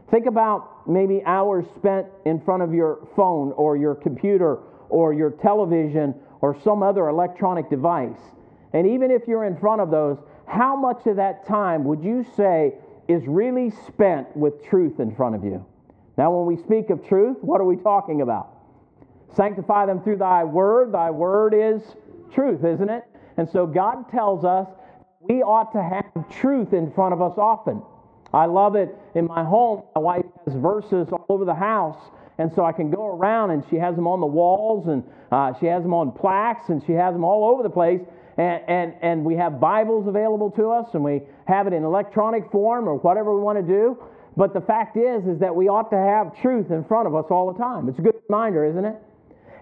Think 0.10 0.26
about 0.26 0.90
maybe 0.90 1.24
hours 1.26 1.66
spent 1.78 2.08
in 2.26 2.42
front 2.42 2.64
of 2.64 2.74
your 2.74 3.08
phone 3.16 3.54
or 3.54 3.78
your 3.78 3.96
computer 3.96 4.60
or 4.92 5.14
your 5.14 5.32
television 5.32 6.14
or 6.42 6.60
some 6.62 6.84
other 6.84 7.08
electronic 7.08 7.70
device. 7.70 8.20
And 8.74 8.88
even 8.88 9.10
if 9.12 9.28
you're 9.28 9.46
in 9.46 9.58
front 9.58 9.82
of 9.82 9.90
those, 9.90 10.18
how 10.48 10.76
much 10.76 11.08
of 11.08 11.16
that 11.16 11.48
time 11.48 11.84
would 11.86 12.04
you 12.04 12.26
say 12.36 12.74
is 13.08 13.24
really 13.26 13.72
spent 13.88 14.36
with 14.36 14.64
truth 14.66 15.00
in 15.00 15.16
front 15.16 15.36
of 15.36 15.44
you? 15.44 15.66
Now, 16.18 16.32
when 16.32 16.46
we 16.46 16.62
speak 16.62 16.90
of 16.90 17.08
truth, 17.08 17.38
what 17.42 17.62
are 17.62 17.66
we 17.66 17.78
talking 17.78 18.22
about? 18.22 18.50
Sanctify 19.36 19.86
them 19.86 20.04
through 20.04 20.18
thy 20.18 20.44
word. 20.44 20.94
Thy 20.94 21.10
word 21.10 21.54
is 21.54 21.82
truth, 22.34 22.64
isn't 22.66 22.90
it? 22.90 23.04
And 23.38 23.50
so 23.50 23.66
God 23.66 24.10
tells 24.12 24.44
us 24.44 24.68
we 25.22 25.42
ought 25.42 25.72
to 25.72 25.82
have 25.82 26.30
truth 26.30 26.74
in 26.74 26.92
front 26.92 27.14
of 27.14 27.22
us 27.22 27.38
often. 27.38 27.82
I 28.34 28.46
love 28.46 28.76
it 28.76 28.96
in 29.16 29.26
my 29.26 29.44
home. 29.44 29.84
My 29.96 30.02
wife 30.02 30.26
has 30.46 30.56
verses 30.56 31.08
all 31.12 31.26
over 31.30 31.46
the 31.46 31.56
house 31.56 31.98
and 32.38 32.52
so 32.54 32.66
I 32.66 32.72
can 32.72 32.90
go 32.90 33.08
around 33.08 33.52
and 33.52 33.64
she 33.70 33.76
has 33.78 33.96
them 33.96 34.08
on 34.08 34.20
the 34.20 34.28
walls 34.28 34.88
and 34.88 35.04
uh, 35.32 35.54
she 35.60 35.66
has 35.68 35.84
them 35.84 35.94
on 35.94 36.12
plaques 36.12 36.70
and 36.70 36.84
she 36.86 36.94
has 36.94 37.14
them 37.14 37.24
all 37.24 37.52
over 37.54 37.64
the 37.64 37.70
place. 37.70 38.02
And, 38.38 38.64
and, 38.68 38.94
and 39.02 39.26
we 39.26 39.36
have 39.36 39.60
Bibles 39.60 40.08
available 40.08 40.50
to 40.52 40.72
us 40.72 40.88
and 40.94 41.04
we 41.04 41.22
have 41.46 41.68
it 41.68 41.74
in 41.74 41.84
electronic 41.84 42.50
form 42.52 42.88
or 42.88 42.96
whatever 42.96 43.36
we 43.36 43.42
want 43.42 43.60
to 43.60 43.74
do. 43.74 44.02
But 44.38 44.54
the 44.54 44.62
fact 44.62 44.96
is, 44.96 45.28
is 45.28 45.40
that 45.40 45.54
we 45.54 45.68
ought 45.68 45.90
to 45.92 45.98
have 45.98 46.40
truth 46.42 46.72
in 46.72 46.86
front 46.86 47.08
of 47.08 47.16
us 47.16 47.26
all 47.30 47.52
the 47.52 47.60
time. 47.60 47.90
It's 47.90 48.00
a 48.00 48.02
good 48.02 48.16
reminder, 48.30 48.66
isn't 48.66 48.86
it? 48.86 48.96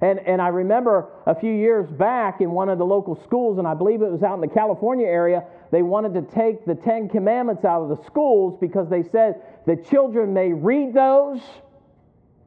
And, 0.02 0.20
and 0.20 0.42
I 0.42 0.48
remember 0.48 1.10
a 1.26 1.36
few 1.36 1.52
years 1.52 1.90
back 1.90 2.40
in 2.40 2.52
one 2.52 2.70
of 2.70 2.78
the 2.78 2.86
local 2.86 3.22
schools, 3.24 3.58
and 3.58 3.68
I 3.68 3.74
believe 3.74 4.02
it 4.02 4.10
was 4.10 4.24
out 4.24 4.36
in 4.36 4.42
the 4.42 4.48
California 4.48 5.06
area, 5.06 5.44
they 5.72 5.82
wanted 5.82 6.14
to 6.14 6.22
take 6.34 6.66
the 6.66 6.76
Ten 6.76 7.10
Commandments 7.10 7.66
out 7.66 7.82
of 7.82 7.90
the 7.90 8.02
schools 8.06 8.58
because 8.62 8.90
they 8.90 9.04
said 9.04 9.42
the 9.66 9.76
children 9.76 10.34
may 10.34 10.54
read 10.54 10.94
those 10.94 11.42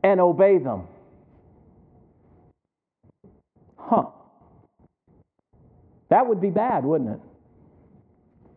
and 0.02 0.20
obey 0.20 0.58
them. 0.58 0.88
Huh. 3.76 4.06
That 6.10 6.26
would 6.26 6.40
be 6.40 6.50
bad, 6.50 6.84
wouldn't 6.84 7.10
it? 7.10 7.20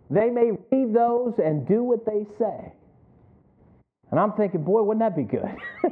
They 0.09 0.29
may 0.29 0.51
read 0.71 0.93
those 0.93 1.33
and 1.43 1.67
do 1.67 1.83
what 1.83 2.05
they 2.05 2.25
say. 2.37 2.73
And 4.11 4.19
I'm 4.19 4.33
thinking, 4.33 4.63
boy, 4.63 4.83
wouldn't 4.83 4.99
that 4.99 5.15
be 5.15 5.23
good? 5.23 5.55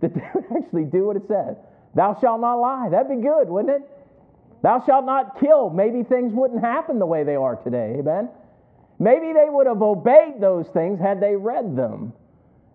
that 0.00 0.14
they 0.14 0.22
would 0.34 0.44
actually 0.56 0.84
do 0.84 1.06
what 1.06 1.16
it 1.16 1.22
said. 1.28 1.56
Thou 1.94 2.16
shalt 2.20 2.40
not 2.40 2.56
lie. 2.56 2.88
That'd 2.90 3.08
be 3.08 3.22
good, 3.22 3.48
wouldn't 3.48 3.82
it? 3.82 3.90
Thou 4.62 4.82
shalt 4.86 5.06
not 5.06 5.40
kill. 5.40 5.70
Maybe 5.70 6.02
things 6.02 6.32
wouldn't 6.32 6.60
happen 6.62 6.98
the 6.98 7.06
way 7.06 7.24
they 7.24 7.34
are 7.34 7.56
today. 7.56 7.96
Amen? 7.98 8.28
Maybe 8.98 9.32
they 9.32 9.48
would 9.48 9.66
have 9.66 9.82
obeyed 9.82 10.40
those 10.40 10.66
things 10.68 11.00
had 11.00 11.20
they 11.20 11.34
read 11.34 11.74
them. 11.74 12.12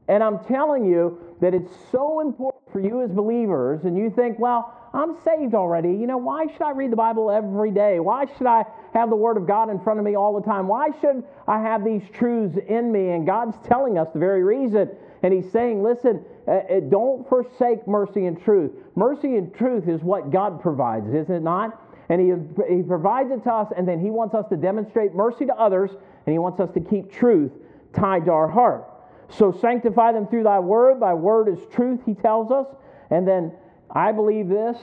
And 0.07 0.23
I'm 0.23 0.39
telling 0.45 0.85
you 0.85 1.19
that 1.41 1.53
it's 1.53 1.71
so 1.91 2.19
important 2.19 2.63
for 2.71 2.79
you 2.79 3.01
as 3.01 3.11
believers, 3.11 3.85
and 3.85 3.97
you 3.97 4.09
think, 4.09 4.37
well, 4.37 4.73
I'm 4.93 5.15
saved 5.23 5.53
already. 5.55 5.89
You 5.89 6.07
know, 6.07 6.17
why 6.17 6.45
should 6.47 6.61
I 6.61 6.71
read 6.71 6.91
the 6.91 6.95
Bible 6.95 7.29
every 7.29 7.71
day? 7.71 7.99
Why 7.99 8.25
should 8.37 8.47
I 8.47 8.63
have 8.93 9.09
the 9.09 9.15
Word 9.15 9.35
of 9.35 9.47
God 9.47 9.69
in 9.69 9.79
front 9.79 9.99
of 9.99 10.05
me 10.05 10.15
all 10.15 10.39
the 10.39 10.45
time? 10.45 10.67
Why 10.67 10.87
should 11.01 11.23
I 11.47 11.59
have 11.59 11.83
these 11.83 12.03
truths 12.13 12.57
in 12.67 12.91
me? 12.91 13.11
And 13.11 13.25
God's 13.25 13.57
telling 13.67 13.97
us 13.97 14.07
the 14.13 14.19
very 14.19 14.43
reason. 14.43 14.89
And 15.23 15.33
He's 15.33 15.51
saying, 15.51 15.83
listen, 15.83 16.23
uh, 16.47 16.51
uh 16.51 16.79
don't 16.89 17.27
forsake 17.27 17.87
mercy 17.87 18.25
and 18.25 18.41
truth. 18.41 18.71
Mercy 18.95 19.35
and 19.35 19.53
truth 19.53 19.89
is 19.89 20.01
what 20.01 20.31
God 20.31 20.61
provides, 20.61 21.13
is 21.13 21.29
it 21.29 21.41
not? 21.41 21.81
And 22.07 22.21
he, 22.21 22.75
he 22.75 22.83
provides 22.83 23.31
it 23.31 23.43
to 23.43 23.51
us, 23.51 23.73
and 23.75 23.87
then 23.87 23.99
He 23.99 24.11
wants 24.11 24.35
us 24.35 24.45
to 24.49 24.55
demonstrate 24.55 25.13
mercy 25.13 25.45
to 25.45 25.55
others, 25.55 25.91
and 26.25 26.33
He 26.33 26.39
wants 26.39 26.59
us 26.59 26.69
to 26.73 26.79
keep 26.79 27.11
truth 27.11 27.51
tied 27.93 28.25
to 28.25 28.31
our 28.31 28.47
heart. 28.47 28.85
So 29.29 29.51
sanctify 29.51 30.11
them 30.13 30.27
through 30.27 30.43
thy 30.43 30.59
word. 30.59 31.01
Thy 31.01 31.13
word 31.13 31.47
is 31.49 31.59
truth, 31.73 31.99
he 32.05 32.13
tells 32.13 32.51
us. 32.51 32.67
And 33.09 33.27
then 33.27 33.51
I 33.91 34.11
believe 34.11 34.47
this 34.47 34.77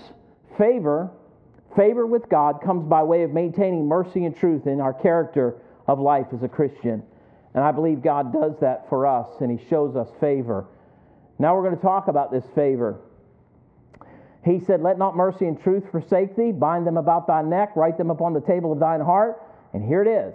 favor, 0.58 1.10
favor 1.76 2.06
with 2.06 2.28
God 2.28 2.60
comes 2.62 2.84
by 2.84 3.02
way 3.02 3.22
of 3.22 3.32
maintaining 3.32 3.86
mercy 3.86 4.24
and 4.24 4.36
truth 4.36 4.66
in 4.66 4.80
our 4.80 4.92
character 4.92 5.56
of 5.86 5.98
life 5.98 6.26
as 6.32 6.42
a 6.42 6.48
Christian. 6.48 7.02
And 7.54 7.62
I 7.62 7.72
believe 7.72 8.02
God 8.02 8.32
does 8.32 8.54
that 8.60 8.88
for 8.88 9.06
us, 9.06 9.28
and 9.40 9.50
he 9.50 9.68
shows 9.68 9.94
us 9.96 10.08
favor. 10.20 10.66
Now 11.38 11.54
we're 11.54 11.62
going 11.62 11.76
to 11.76 11.82
talk 11.82 12.08
about 12.08 12.32
this 12.32 12.44
favor. 12.54 13.00
He 14.44 14.58
said, 14.58 14.80
Let 14.82 14.98
not 14.98 15.16
mercy 15.16 15.46
and 15.46 15.60
truth 15.60 15.84
forsake 15.90 16.36
thee. 16.36 16.52
Bind 16.52 16.86
them 16.86 16.96
about 16.96 17.26
thy 17.26 17.42
neck, 17.42 17.76
write 17.76 17.98
them 17.98 18.10
upon 18.10 18.32
the 18.32 18.40
table 18.40 18.72
of 18.72 18.80
thine 18.80 19.00
heart. 19.00 19.42
And 19.72 19.84
here 19.84 20.02
it 20.02 20.08
is 20.08 20.34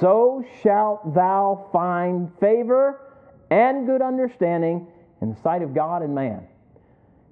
So 0.00 0.44
shalt 0.62 1.14
thou 1.14 1.68
find 1.72 2.30
favor 2.40 3.00
and 3.50 3.86
good 3.86 4.02
understanding 4.02 4.86
in 5.20 5.30
the 5.30 5.40
sight 5.42 5.62
of 5.62 5.74
God 5.74 6.02
and 6.02 6.14
man. 6.14 6.46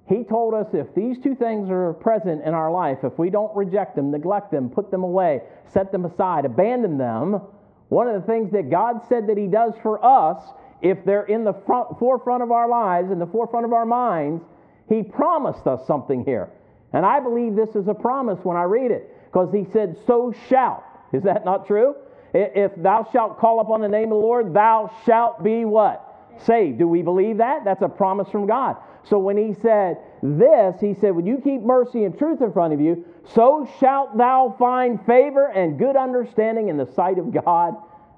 He 0.07 0.23
told 0.23 0.53
us 0.53 0.67
if 0.73 0.93
these 0.95 1.17
two 1.21 1.35
things 1.35 1.69
are 1.69 1.93
present 1.93 2.43
in 2.43 2.53
our 2.53 2.71
life, 2.71 2.99
if 3.03 3.17
we 3.19 3.29
don't 3.29 3.53
reject 3.55 3.95
them, 3.95 4.09
neglect 4.09 4.51
them, 4.51 4.69
put 4.69 4.89
them 4.89 5.03
away, 5.03 5.41
set 5.73 5.91
them 5.91 6.05
aside, 6.05 6.45
abandon 6.45 6.97
them, 6.97 7.41
one 7.89 8.07
of 8.07 8.21
the 8.21 8.27
things 8.27 8.51
that 8.51 8.69
God 8.69 9.01
said 9.09 9.27
that 9.27 9.37
He 9.37 9.47
does 9.47 9.73
for 9.81 10.03
us, 10.03 10.41
if 10.81 11.03
they're 11.05 11.25
in 11.25 11.43
the 11.43 11.53
front, 11.65 11.99
forefront 11.99 12.43
of 12.43 12.51
our 12.51 12.69
lives, 12.69 13.11
in 13.11 13.19
the 13.19 13.25
forefront 13.25 13.65
of 13.65 13.73
our 13.73 13.85
minds, 13.85 14.43
He 14.87 15.03
promised 15.03 15.67
us 15.67 15.85
something 15.87 16.23
here. 16.23 16.49
And 16.93 17.05
I 17.05 17.19
believe 17.19 17.55
this 17.55 17.75
is 17.75 17.87
a 17.87 17.93
promise 17.93 18.39
when 18.43 18.55
I 18.55 18.63
read 18.63 18.91
it, 18.91 19.13
because 19.25 19.53
He 19.53 19.65
said, 19.73 19.97
So 20.05 20.33
shalt. 20.49 20.83
Is 21.11 21.23
that 21.23 21.45
not 21.45 21.67
true? 21.67 21.95
If 22.33 22.71
thou 22.77 23.07
shalt 23.11 23.39
call 23.39 23.61
upon 23.61 23.81
the 23.81 23.87
name 23.87 24.11
of 24.11 24.19
the 24.19 24.25
Lord, 24.25 24.53
thou 24.53 24.91
shalt 25.05 25.43
be 25.43 25.65
what? 25.65 26.06
Saved. 26.45 26.79
Do 26.79 26.87
we 26.87 27.01
believe 27.01 27.37
that? 27.37 27.63
That's 27.65 27.81
a 27.81 27.89
promise 27.89 28.29
from 28.29 28.47
God. 28.47 28.77
So 29.09 29.17
when 29.17 29.37
he 29.37 29.53
said 29.61 29.97
this, 30.21 30.75
he 30.81 30.93
said, 30.95 31.15
When 31.15 31.25
you 31.25 31.39
keep 31.43 31.61
mercy 31.61 32.03
and 32.03 32.17
truth 32.17 32.41
in 32.41 32.51
front 32.51 32.73
of 32.73 32.81
you, 32.81 33.05
so 33.33 33.69
shalt 33.79 34.17
thou 34.17 34.55
find 34.59 34.99
favor 35.05 35.47
and 35.47 35.79
good 35.79 35.95
understanding 35.95 36.69
in 36.69 36.77
the 36.77 36.91
sight 36.93 37.17
of 37.17 37.33
God 37.33 37.75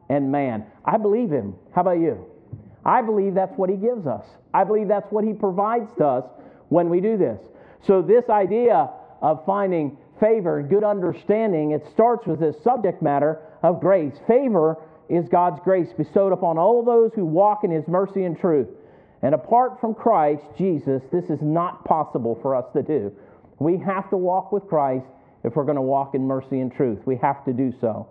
and 0.09 0.31
man. 0.31 0.65
I 0.83 0.97
believe 0.97 1.31
him. 1.31 1.55
How 1.73 1.81
about 1.81 1.99
you? 1.99 2.25
I 2.85 3.01
believe 3.01 3.35
that's 3.35 3.55
what 3.57 3.69
he 3.69 3.75
gives 3.75 4.07
us. 4.07 4.25
I 4.53 4.63
believe 4.63 4.87
that's 4.87 5.11
what 5.11 5.23
he 5.23 5.33
provides 5.33 5.91
to 5.97 6.05
us 6.05 6.25
when 6.69 6.89
we 6.89 7.01
do 7.01 7.17
this. 7.17 7.39
So, 7.85 8.01
this 8.01 8.29
idea 8.29 8.89
of 9.21 9.45
finding 9.45 9.97
favor 10.19 10.59
and 10.59 10.69
good 10.69 10.83
understanding, 10.83 11.71
it 11.71 11.85
starts 11.91 12.25
with 12.25 12.39
this 12.39 12.55
subject 12.63 13.01
matter 13.01 13.39
of 13.63 13.79
grace. 13.79 14.13
Favor 14.27 14.77
is 15.09 15.27
God's 15.27 15.59
grace 15.63 15.89
bestowed 15.97 16.31
upon 16.31 16.57
all 16.57 16.83
those 16.83 17.11
who 17.13 17.25
walk 17.25 17.63
in 17.63 17.71
His 17.71 17.87
mercy 17.87 18.23
and 18.23 18.39
truth. 18.39 18.67
And 19.21 19.35
apart 19.35 19.81
from 19.81 19.93
Christ, 19.93 20.43
Jesus, 20.57 21.01
this 21.11 21.25
is 21.25 21.41
not 21.41 21.83
possible 21.83 22.39
for 22.41 22.55
us 22.55 22.65
to 22.73 22.81
do. 22.81 23.11
We 23.57 23.77
have 23.77 24.09
to 24.11 24.17
walk 24.17 24.51
with 24.51 24.67
Christ 24.67 25.05
if 25.43 25.55
we're 25.55 25.65
going 25.65 25.75
to 25.75 25.81
walk 25.81 26.15
in 26.15 26.25
mercy 26.25 26.59
and 26.59 26.73
truth. 26.73 26.99
We 27.05 27.17
have 27.17 27.43
to 27.45 27.53
do 27.53 27.73
so. 27.81 28.07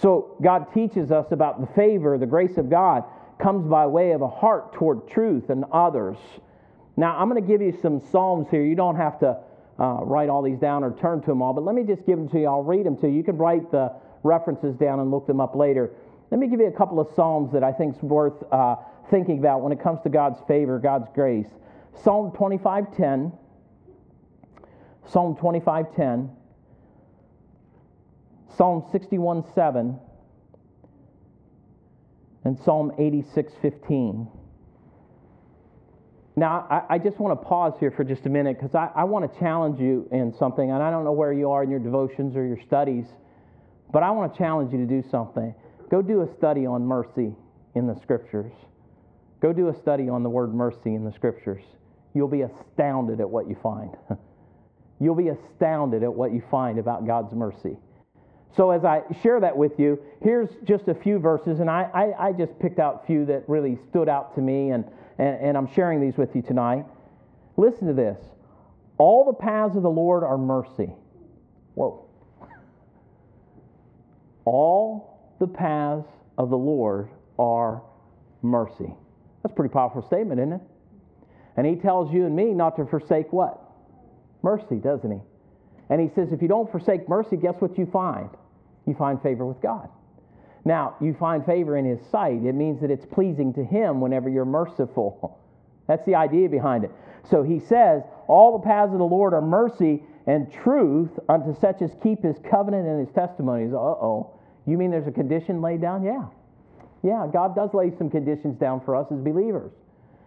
So, 0.00 0.36
God 0.40 0.72
teaches 0.72 1.10
us 1.10 1.26
about 1.32 1.60
the 1.60 1.66
favor, 1.74 2.18
the 2.18 2.26
grace 2.26 2.56
of 2.56 2.70
God 2.70 3.02
comes 3.40 3.68
by 3.68 3.86
way 3.86 4.12
of 4.12 4.22
a 4.22 4.28
heart 4.28 4.72
toward 4.74 5.08
truth 5.08 5.50
and 5.50 5.64
others. 5.72 6.16
Now, 6.96 7.16
I'm 7.16 7.28
going 7.28 7.40
to 7.40 7.48
give 7.48 7.62
you 7.62 7.76
some 7.80 8.00
Psalms 8.10 8.48
here. 8.50 8.64
You 8.64 8.74
don't 8.74 8.96
have 8.96 9.18
to 9.20 9.38
uh, 9.78 10.00
write 10.02 10.28
all 10.28 10.42
these 10.42 10.58
down 10.58 10.82
or 10.82 10.92
turn 11.00 11.20
to 11.20 11.26
them 11.26 11.42
all, 11.42 11.52
but 11.52 11.64
let 11.64 11.74
me 11.74 11.84
just 11.84 12.04
give 12.04 12.18
them 12.18 12.28
to 12.30 12.40
you. 12.40 12.46
I'll 12.46 12.64
read 12.64 12.84
them 12.84 12.96
to 12.98 13.08
you. 13.08 13.14
You 13.14 13.22
can 13.22 13.38
write 13.38 13.70
the 13.70 13.92
references 14.24 14.74
down 14.76 14.98
and 14.98 15.10
look 15.10 15.26
them 15.26 15.40
up 15.40 15.54
later. 15.54 15.92
Let 16.30 16.40
me 16.40 16.48
give 16.48 16.60
you 16.60 16.66
a 16.66 16.72
couple 16.72 17.00
of 17.00 17.08
Psalms 17.14 17.52
that 17.52 17.64
I 17.64 17.72
think 17.72 17.96
is 17.96 18.02
worth 18.02 18.42
uh, 18.52 18.76
thinking 19.10 19.38
about 19.38 19.62
when 19.62 19.72
it 19.72 19.82
comes 19.82 20.00
to 20.02 20.10
God's 20.10 20.38
favor, 20.46 20.78
God's 20.78 21.08
grace. 21.14 21.48
Psalm 22.02 22.32
25:10. 22.32 23.32
Psalm 25.06 25.36
25:10. 25.36 26.30
Psalm 28.56 28.82
61:7 28.92 29.98
and 32.44 32.58
Psalm 32.64 32.92
86:15. 32.98 34.28
Now, 36.36 36.66
I, 36.70 36.94
I, 36.94 36.98
just 36.98 37.18
want 37.18 37.40
to 37.40 37.46
pause 37.46 37.74
here 37.80 37.90
for 37.90 38.04
just 38.04 38.24
a 38.26 38.28
minute 38.28 38.58
because 38.58 38.74
I, 38.74 38.90
I 38.94 39.04
want 39.04 39.32
to 39.32 39.38
challenge 39.40 39.80
you 39.80 40.08
in 40.12 40.32
something, 40.38 40.70
and 40.70 40.82
I 40.82 40.90
don't 40.90 41.04
know 41.04 41.12
where 41.12 41.32
you 41.32 41.50
are 41.50 41.64
in 41.64 41.70
your 41.70 41.80
devotions 41.80 42.36
or 42.36 42.46
your 42.46 42.60
studies, 42.64 43.06
but 43.92 44.04
I 44.04 44.12
want 44.12 44.32
to 44.32 44.38
challenge 44.38 44.72
you 44.72 44.78
to 44.78 44.86
do 44.86 45.02
something. 45.10 45.52
Go 45.90 46.02
do 46.02 46.22
a 46.22 46.34
study 46.36 46.66
on 46.66 46.84
mercy 46.84 47.34
in 47.74 47.86
the 47.86 47.98
scriptures. 48.00 48.52
Go 49.40 49.52
do 49.52 49.68
a 49.68 49.74
study 49.74 50.08
on 50.08 50.22
the 50.22 50.30
word 50.30 50.54
mercy 50.54 50.94
in 50.94 51.04
the 51.04 51.12
scriptures. 51.12 51.62
You'll 52.14 52.28
be 52.28 52.42
astounded 52.42 53.20
at 53.20 53.30
what 53.30 53.48
you 53.48 53.56
find. 53.62 53.96
You'll 55.00 55.14
be 55.14 55.28
astounded 55.28 56.02
at 56.02 56.12
what 56.12 56.32
you 56.32 56.42
find 56.50 56.78
about 56.78 57.06
God's 57.06 57.32
mercy. 57.32 57.76
So, 58.56 58.70
as 58.70 58.84
I 58.84 59.02
share 59.22 59.38
that 59.40 59.56
with 59.56 59.78
you, 59.78 60.00
here's 60.22 60.48
just 60.64 60.88
a 60.88 60.94
few 60.94 61.18
verses, 61.18 61.60
and 61.60 61.70
I, 61.70 61.88
I, 61.94 62.28
I 62.28 62.32
just 62.32 62.58
picked 62.58 62.80
out 62.80 63.02
a 63.04 63.06
few 63.06 63.24
that 63.26 63.48
really 63.48 63.78
stood 63.88 64.08
out 64.08 64.34
to 64.34 64.40
me, 64.40 64.70
and, 64.70 64.84
and, 65.18 65.40
and 65.40 65.56
I'm 65.56 65.72
sharing 65.74 66.00
these 66.00 66.16
with 66.16 66.34
you 66.34 66.42
tonight. 66.42 66.84
Listen 67.56 67.86
to 67.86 67.92
this 67.92 68.18
All 68.96 69.24
the 69.24 69.34
paths 69.34 69.76
of 69.76 69.82
the 69.82 69.90
Lord 69.90 70.24
are 70.24 70.38
mercy. 70.38 70.90
Whoa. 71.74 72.06
All 74.44 75.17
the 75.38 75.46
paths 75.46 76.06
of 76.36 76.50
the 76.50 76.56
Lord 76.56 77.08
are 77.38 77.82
mercy. 78.42 78.92
That's 79.42 79.52
a 79.52 79.56
pretty 79.56 79.72
powerful 79.72 80.02
statement, 80.02 80.40
isn't 80.40 80.54
it? 80.54 80.60
And 81.56 81.66
he 81.66 81.76
tells 81.76 82.12
you 82.12 82.26
and 82.26 82.34
me 82.36 82.54
not 82.54 82.76
to 82.76 82.86
forsake 82.86 83.32
what? 83.32 83.60
Mercy, 84.42 84.76
doesn't 84.76 85.10
he? 85.10 85.18
And 85.90 86.00
he 86.00 86.08
says, 86.14 86.32
if 86.32 86.42
you 86.42 86.48
don't 86.48 86.70
forsake 86.70 87.08
mercy, 87.08 87.36
guess 87.36 87.54
what 87.58 87.78
you 87.78 87.86
find? 87.86 88.30
You 88.86 88.94
find 88.94 89.20
favor 89.22 89.46
with 89.46 89.60
God. 89.60 89.88
Now, 90.64 90.96
you 91.00 91.14
find 91.18 91.44
favor 91.44 91.76
in 91.76 91.84
his 91.84 91.98
sight. 92.10 92.44
It 92.44 92.54
means 92.54 92.80
that 92.80 92.90
it's 92.90 93.06
pleasing 93.06 93.52
to 93.54 93.64
him 93.64 94.00
whenever 94.00 94.28
you're 94.28 94.44
merciful. 94.44 95.38
That's 95.86 96.04
the 96.04 96.14
idea 96.14 96.48
behind 96.48 96.84
it. 96.84 96.90
So 97.30 97.42
he 97.42 97.58
says, 97.58 98.02
All 98.26 98.58
the 98.58 98.64
paths 98.64 98.92
of 98.92 98.98
the 98.98 99.04
Lord 99.04 99.32
are 99.34 99.40
mercy 99.40 100.02
and 100.26 100.52
truth 100.52 101.10
unto 101.28 101.58
such 101.58 101.80
as 101.80 101.90
keep 102.02 102.22
his 102.22 102.36
covenant 102.50 102.86
and 102.86 103.04
his 103.04 103.14
testimonies. 103.14 103.72
Uh 103.72 103.78
oh. 103.78 104.37
You 104.68 104.76
mean 104.76 104.90
there's 104.90 105.06
a 105.06 105.12
condition 105.12 105.62
laid 105.62 105.80
down? 105.80 106.02
Yeah. 106.02 106.26
Yeah, 107.02 107.26
God 107.32 107.54
does 107.54 107.72
lay 107.72 107.90
some 107.96 108.10
conditions 108.10 108.58
down 108.58 108.80
for 108.80 108.94
us 108.94 109.06
as 109.10 109.18
believers. 109.18 109.72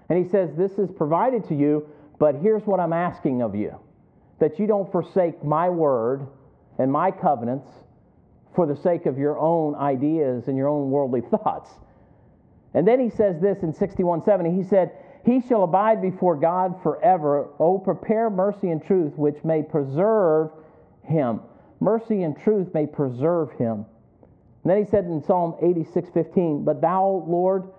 And 0.09 0.23
he 0.23 0.29
says, 0.29 0.49
This 0.57 0.71
is 0.73 0.89
provided 0.89 1.47
to 1.49 1.55
you, 1.55 1.87
but 2.17 2.35
here's 2.41 2.63
what 2.63 2.79
I'm 2.79 2.93
asking 2.93 3.41
of 3.41 3.55
you 3.55 3.77
that 4.39 4.57
you 4.57 4.65
don't 4.65 4.91
forsake 4.91 5.43
my 5.43 5.69
word 5.69 6.25
and 6.79 6.91
my 6.91 7.11
covenants 7.11 7.67
for 8.55 8.65
the 8.65 8.75
sake 8.75 9.05
of 9.05 9.19
your 9.19 9.37
own 9.37 9.75
ideas 9.75 10.47
and 10.47 10.57
your 10.57 10.67
own 10.67 10.89
worldly 10.89 11.21
thoughts. 11.31 11.69
And 12.73 12.87
then 12.87 12.99
he 12.99 13.09
says 13.11 13.39
this 13.39 13.59
in 13.61 13.73
61:70. 13.73 14.55
He 14.55 14.63
said, 14.63 14.91
He 15.23 15.41
shall 15.41 15.63
abide 15.63 16.01
before 16.01 16.35
God 16.35 16.81
forever. 16.81 17.49
Oh, 17.59 17.77
prepare 17.77 18.31
mercy 18.31 18.71
and 18.71 18.83
truth, 18.83 19.13
which 19.17 19.43
may 19.43 19.61
preserve 19.61 20.49
him. 21.03 21.41
Mercy 21.79 22.23
and 22.23 22.35
truth 22.39 22.73
may 22.73 22.87
preserve 22.87 23.51
him. 23.51 23.85
And 24.63 24.69
then 24.69 24.77
he 24.77 24.89
said 24.89 25.05
in 25.05 25.23
Psalm 25.23 25.55
86:15, 25.61 26.63
But 26.63 26.81
thou, 26.81 27.25
Lord, 27.27 27.69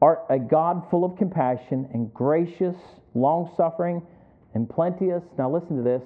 art 0.00 0.24
a 0.30 0.38
God 0.38 0.88
full 0.90 1.04
of 1.04 1.16
compassion 1.16 1.88
and 1.92 2.12
gracious, 2.14 2.76
long 3.14 3.50
suffering, 3.56 4.02
and 4.54 4.68
plenteous. 4.68 5.22
Now 5.36 5.50
listen 5.50 5.76
to 5.76 5.82
this 5.82 6.02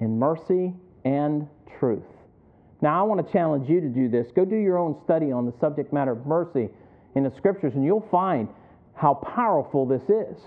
in 0.00 0.18
mercy 0.18 0.74
and 1.04 1.46
truth. 1.78 2.02
Now, 2.82 2.98
I 2.98 3.02
want 3.06 3.24
to 3.24 3.32
challenge 3.32 3.68
you 3.68 3.80
to 3.80 3.88
do 3.88 4.08
this. 4.08 4.32
Go 4.32 4.44
do 4.44 4.56
your 4.56 4.78
own 4.78 4.96
study 5.04 5.30
on 5.30 5.44
the 5.44 5.52
subject 5.60 5.92
matter 5.92 6.12
of 6.12 6.26
mercy 6.26 6.70
in 7.14 7.24
the 7.24 7.30
scriptures, 7.36 7.74
and 7.74 7.84
you'll 7.84 8.08
find 8.10 8.48
how 8.94 9.14
powerful 9.14 9.86
this 9.86 10.02
is. 10.04 10.38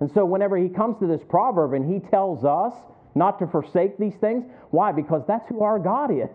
And 0.00 0.10
so, 0.12 0.24
whenever 0.24 0.56
he 0.56 0.68
comes 0.68 0.98
to 0.98 1.06
this 1.06 1.20
proverb 1.28 1.74
and 1.74 1.88
he 1.88 2.00
tells 2.00 2.44
us 2.44 2.74
not 3.14 3.38
to 3.38 3.46
forsake 3.46 3.96
these 3.96 4.14
things, 4.16 4.44
why? 4.70 4.92
Because 4.92 5.22
that's 5.26 5.48
who 5.48 5.62
our 5.62 5.78
God 5.78 6.10
is. 6.10 6.30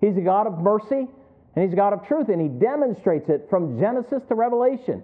He's 0.00 0.16
a 0.16 0.20
God 0.20 0.46
of 0.46 0.58
mercy 0.58 1.08
and 1.56 1.64
he's 1.64 1.74
God 1.74 1.92
of 1.92 2.06
truth, 2.06 2.28
and 2.28 2.40
he 2.40 2.48
demonstrates 2.48 3.28
it 3.28 3.46
from 3.50 3.78
Genesis 3.80 4.22
to 4.28 4.34
Revelation. 4.34 5.02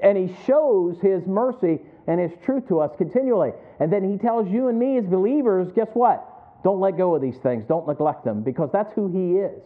And 0.00 0.16
he 0.16 0.34
shows 0.46 1.00
his 1.00 1.26
mercy 1.26 1.80
and 2.06 2.20
his 2.20 2.30
truth 2.44 2.68
to 2.68 2.80
us 2.80 2.92
continually. 2.96 3.50
And 3.80 3.92
then 3.92 4.08
he 4.08 4.16
tells 4.16 4.48
you 4.48 4.68
and 4.68 4.78
me 4.78 4.96
as 4.96 5.04
believers 5.04 5.72
guess 5.74 5.88
what? 5.94 6.24
Don't 6.64 6.80
let 6.80 6.96
go 6.96 7.14
of 7.14 7.22
these 7.22 7.38
things. 7.38 7.64
Don't 7.66 7.86
neglect 7.86 8.24
them 8.24 8.42
because 8.42 8.70
that's 8.72 8.92
who 8.94 9.08
He 9.08 9.38
is. 9.38 9.62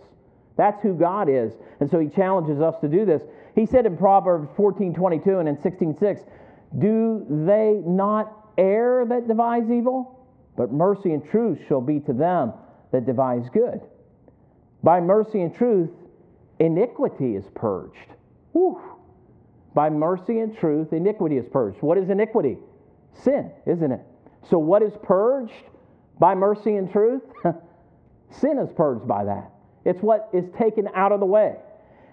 That's 0.57 0.83
who 0.83 0.95
God 0.95 1.29
is. 1.29 1.53
And 1.81 1.91
so 1.91 1.99
He 1.99 2.09
challenges 2.09 2.61
us 2.61 2.75
to 2.83 2.89
do 2.89 3.05
this. 3.05 3.23
He 3.55 3.67
said 3.67 3.87
in 3.87 3.97
Proverbs 3.97 4.49
14 4.57 4.95
22 4.95 5.39
and 5.39 5.49
in 5.49 5.61
16 5.61 5.97
6, 5.99 6.23
Do 6.79 7.25
they 7.29 7.81
not 7.85 8.53
err 8.59 9.07
that 9.07 9.27
devise 9.27 9.71
evil? 9.71 10.19
But 10.57 10.71
mercy 10.71 11.15
and 11.15 11.27
truth 11.31 11.59
shall 11.67 11.81
be 11.81 12.01
to 12.01 12.13
them 12.13 12.53
that 12.93 13.07
devise 13.07 13.49
good. 13.53 13.81
By 14.83 15.01
mercy 15.01 15.41
and 15.41 15.55
truth, 15.55 15.91
iniquity 16.65 17.37
is 17.37 17.45
purged. 17.55 18.15
Whew. 18.53 18.81
By 19.75 19.89
mercy 19.91 20.41
and 20.41 20.57
truth, 20.57 20.93
iniquity 20.93 21.37
is 21.39 21.47
purged. 21.51 21.79
What 21.81 21.99
is 21.99 22.11
iniquity? 22.11 22.59
Sin, 23.15 23.51
isn't 23.67 23.93
it? 23.93 24.01
So, 24.51 24.59
what 24.59 24.83
is 24.83 24.93
purged? 25.03 25.53
by 26.23 26.37
mercy 26.37 26.77
and 26.77 26.91
truth, 26.91 27.23
sin 28.41 28.59
is 28.59 28.71
purged 28.77 29.09
by 29.09 29.25
that. 29.25 29.51
It's 29.85 30.01
what 30.01 30.31
is 30.33 30.45
taken 30.57 30.89
out 30.95 31.11
of 31.11 31.19
the 31.19 31.27
way. 31.27 31.57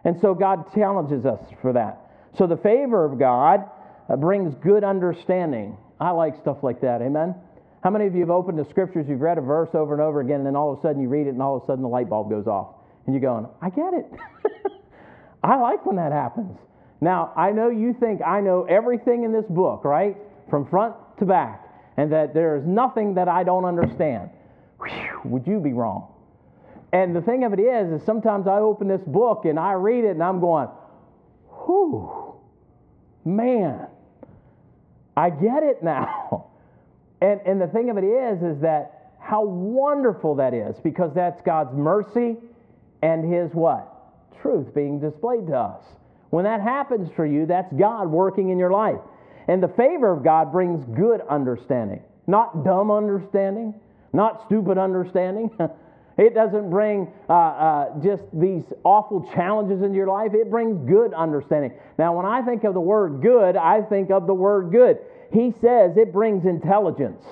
And 0.04 0.20
so 0.20 0.34
God 0.34 0.74
challenges 0.74 1.26
us 1.26 1.40
for 1.62 1.74
that. 1.74 2.10
So 2.36 2.48
the 2.48 2.58
favor 2.58 3.06
of 3.06 3.20
God 3.20 3.70
uh, 4.12 4.16
brings 4.16 4.56
good 4.64 4.84
understanding. 4.84 5.78
I 6.00 6.10
like 6.10 6.36
stuff 6.42 6.58
like 6.64 6.82
that. 6.82 7.04
Amen. 7.04 7.36
How 7.84 7.92
many 7.92 8.08
of 8.08 8.16
you 8.16 8.22
have 8.22 8.32
opened 8.32 8.58
the 8.58 8.66
scriptures, 8.66 9.06
you've 9.08 9.22
read 9.22 9.38
a 9.38 9.42
verse 9.42 9.70
over 9.74 9.94
and 9.94 10.02
over 10.02 10.22
again, 10.22 10.38
and 10.38 10.48
then 10.48 10.56
all 10.56 10.74
of 10.74 10.80
a 10.80 10.82
sudden 10.82 11.02
you 11.02 11.08
read 11.08 11.28
it, 11.28 11.30
and 11.30 11.42
all 11.42 11.58
of 11.58 11.64
a 11.64 11.66
sudden 11.68 11.84
the 11.84 11.88
light 11.88 12.10
bulb 12.10 12.32
goes 12.32 12.48
off? 12.48 12.76
And 13.06 13.16
you're 13.16 13.22
going, 13.22 13.48
I 13.62 13.70
get 13.70 13.94
it. 13.94 14.72
I 15.44 15.56
like 15.56 15.86
when 15.86 15.96
that 15.96 16.12
happens. 16.12 16.58
Now, 17.02 17.32
I 17.36 17.52
know 17.52 17.70
you 17.70 17.96
think 18.00 18.22
I 18.26 18.42
know 18.42 18.66
everything 18.66 19.24
in 19.24 19.32
this 19.32 19.46
book, 19.50 19.86
right? 19.86 20.18
From 20.50 20.68
front 20.68 20.96
to 21.20 21.26
back 21.26 21.66
and 21.98 22.12
that 22.12 22.34
there 22.34 22.56
is 22.56 22.66
nothing 22.66 23.16
that 23.16 23.28
I 23.28 23.44
don't 23.44 23.66
understand. 23.66 24.30
Whew, 24.80 25.20
would 25.26 25.48
you 25.48 25.60
be 25.60 25.74
wrong? 25.74 26.14
And 26.92 27.16
the 27.16 27.22
thing 27.22 27.44
of 27.44 27.54
it 27.54 27.60
is, 27.60 27.92
is 27.92 28.06
sometimes 28.06 28.48
I 28.48 28.60
open 28.60 28.88
this 28.88 29.02
book 29.04 29.46
and 29.46 29.60
I 29.60 29.74
read 29.74 30.06
it 30.06 30.12
and 30.12 30.24
I'm 30.24 30.40
going, 30.40 30.68
whew, 31.66 32.36
man, 33.26 33.88
I 35.16 35.30
get 35.30 35.64
it 35.64 35.84
now. 35.84 36.46
And, 37.22 37.42
and 37.46 37.60
the 37.60 37.68
thing 37.68 37.90
of 37.90 37.98
it 37.98 38.06
is, 38.06 38.42
is 38.42 38.62
that 38.62 39.12
how 39.20 39.44
wonderful 39.44 40.36
that 40.36 40.54
is 40.54 40.80
because 40.80 41.14
that's 41.14 41.42
God's 41.42 41.76
mercy 41.76 42.38
and 43.02 43.32
His 43.32 43.52
what? 43.54 43.96
Truth 44.42 44.74
being 44.74 45.00
displayed 45.00 45.48
to 45.48 45.56
us. 45.56 45.84
When 46.30 46.46
that 46.46 46.62
happens 46.62 47.10
for 47.16 47.26
you, 47.26 47.46
that's 47.46 47.72
God 47.74 48.10
working 48.10 48.50
in 48.50 48.58
your 48.58 48.72
life. 48.72 49.00
And 49.48 49.64
the 49.64 49.68
favor 49.70 50.12
of 50.12 50.24
God 50.24 50.52
brings 50.52 50.86
good 50.96 51.22
understanding, 51.28 52.04
not 52.28 52.64
dumb 52.64 52.92
understanding, 52.92 53.74
not 54.14 54.46
stupid 54.46 54.78
understanding. 54.78 55.50
it 56.18 56.36
doesn't 56.36 56.70
bring 56.70 57.12
uh, 57.28 57.34
uh, 57.34 58.00
just 58.00 58.24
these 58.32 58.64
awful 58.84 59.28
challenges 59.34 59.82
into 59.82 59.96
your 59.96 60.08
life, 60.08 60.34
it 60.34 60.52
brings 60.52 60.78
good 60.88 61.14
understanding. 61.14 61.74
Now, 61.98 62.16
when 62.16 62.26
I 62.26 62.44
think 62.44 62.64
of 62.64 62.74
the 62.74 62.82
word 62.82 63.22
good, 63.22 63.56
I 63.56 63.82
think 63.82 64.12
of 64.12 64.28
the 64.28 64.34
word 64.34 64.72
good. 64.72 65.00
He 65.34 65.54
says 65.62 65.98
it 65.98 66.14
brings 66.14 66.46
intelligence. 66.46 67.24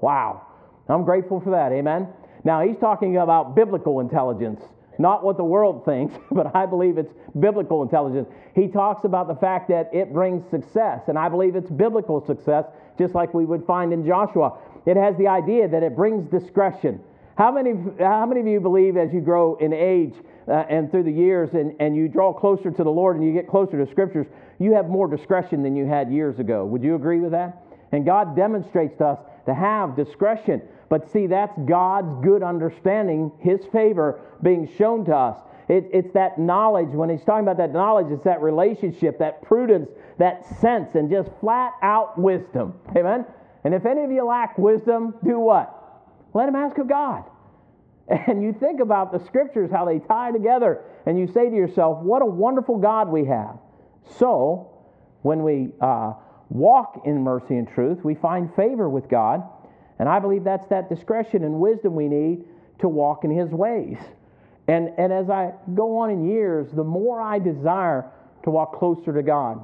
Wow. 0.00 0.46
I'm 0.88 1.04
grateful 1.04 1.40
for 1.40 1.50
that. 1.50 1.72
Amen. 1.72 2.08
Now, 2.44 2.60
he's 2.66 2.76
talking 2.78 3.16
about 3.16 3.56
biblical 3.56 4.00
intelligence, 4.00 4.60
not 4.98 5.24
what 5.24 5.36
the 5.36 5.44
world 5.44 5.84
thinks, 5.84 6.14
but 6.30 6.54
I 6.54 6.66
believe 6.66 6.98
it's 6.98 7.12
biblical 7.38 7.82
intelligence. 7.82 8.28
He 8.54 8.68
talks 8.68 9.04
about 9.04 9.28
the 9.28 9.34
fact 9.34 9.68
that 9.68 9.90
it 9.92 10.12
brings 10.12 10.48
success, 10.50 11.02
and 11.08 11.18
I 11.18 11.28
believe 11.28 11.56
it's 11.56 11.70
biblical 11.70 12.24
success, 12.24 12.64
just 12.98 13.14
like 13.14 13.34
we 13.34 13.44
would 13.44 13.64
find 13.66 13.92
in 13.92 14.06
Joshua. 14.06 14.56
It 14.86 14.96
has 14.96 15.16
the 15.16 15.28
idea 15.28 15.68
that 15.68 15.82
it 15.82 15.96
brings 15.96 16.28
discretion. 16.30 17.00
How 17.36 17.50
many, 17.50 17.72
how 17.98 18.26
many 18.26 18.40
of 18.40 18.46
you 18.46 18.60
believe 18.60 18.96
as 18.96 19.12
you 19.12 19.20
grow 19.20 19.56
in 19.56 19.72
age 19.72 20.14
uh, 20.46 20.64
and 20.68 20.90
through 20.90 21.02
the 21.02 21.12
years 21.12 21.50
and, 21.54 21.74
and 21.80 21.96
you 21.96 22.06
draw 22.06 22.32
closer 22.32 22.70
to 22.70 22.84
the 22.84 22.90
Lord 22.90 23.16
and 23.16 23.24
you 23.24 23.32
get 23.32 23.48
closer 23.48 23.84
to 23.84 23.90
scriptures, 23.90 24.26
you 24.60 24.72
have 24.72 24.88
more 24.88 25.08
discretion 25.08 25.62
than 25.62 25.74
you 25.74 25.86
had 25.86 26.12
years 26.12 26.38
ago? 26.38 26.64
Would 26.64 26.84
you 26.84 26.94
agree 26.94 27.18
with 27.18 27.32
that? 27.32 27.62
And 27.90 28.04
God 28.04 28.36
demonstrates 28.36 28.96
to 28.98 29.06
us 29.06 29.18
to 29.46 29.54
have 29.54 29.96
discretion. 29.96 30.62
But 30.88 31.10
see, 31.10 31.26
that's 31.26 31.56
God's 31.66 32.22
good 32.22 32.42
understanding, 32.42 33.32
His 33.40 33.60
favor 33.72 34.20
being 34.42 34.68
shown 34.76 35.04
to 35.06 35.16
us. 35.16 35.38
It, 35.68 35.88
it's 35.92 36.12
that 36.12 36.38
knowledge. 36.38 36.88
When 36.90 37.08
He's 37.08 37.24
talking 37.24 37.44
about 37.44 37.56
that 37.56 37.72
knowledge, 37.72 38.08
it's 38.10 38.24
that 38.24 38.42
relationship, 38.42 39.18
that 39.18 39.42
prudence, 39.42 39.88
that 40.18 40.44
sense, 40.60 40.94
and 40.94 41.10
just 41.10 41.30
flat 41.40 41.72
out 41.82 42.18
wisdom. 42.18 42.74
Amen? 42.96 43.24
And 43.64 43.72
if 43.72 43.86
any 43.86 44.04
of 44.04 44.10
you 44.10 44.24
lack 44.24 44.58
wisdom, 44.58 45.14
do 45.24 45.38
what? 45.40 45.80
Let 46.34 46.48
him 46.48 46.56
ask 46.56 46.76
of 46.78 46.88
God. 46.88 47.24
And 48.06 48.42
you 48.42 48.52
think 48.52 48.80
about 48.80 49.12
the 49.12 49.24
scriptures, 49.24 49.70
how 49.70 49.86
they 49.86 49.98
tie 49.98 50.30
together, 50.30 50.82
and 51.06 51.18
you 51.18 51.26
say 51.26 51.48
to 51.48 51.56
yourself, 51.56 52.02
what 52.02 52.20
a 52.20 52.26
wonderful 52.26 52.76
God 52.76 53.08
we 53.08 53.24
have. 53.24 53.56
So, 54.18 54.70
when 55.22 55.42
we 55.42 55.70
uh, 55.80 56.12
walk 56.50 57.02
in 57.06 57.22
mercy 57.22 57.56
and 57.56 57.66
truth, 57.66 58.04
we 58.04 58.14
find 58.14 58.54
favor 58.54 58.90
with 58.90 59.08
God. 59.08 59.42
And 59.98 60.08
I 60.08 60.18
believe 60.18 60.44
that's 60.44 60.66
that 60.68 60.88
discretion 60.88 61.44
and 61.44 61.60
wisdom 61.60 61.94
we 61.94 62.08
need 62.08 62.44
to 62.80 62.88
walk 62.88 63.24
in 63.24 63.30
His 63.30 63.50
ways. 63.50 63.98
And, 64.66 64.90
and 64.98 65.12
as 65.12 65.28
I 65.30 65.52
go 65.74 65.98
on 65.98 66.10
in 66.10 66.28
years, 66.28 66.68
the 66.72 66.84
more 66.84 67.20
I 67.20 67.38
desire 67.38 68.10
to 68.44 68.50
walk 68.50 68.78
closer 68.78 69.12
to 69.12 69.22
God. 69.22 69.62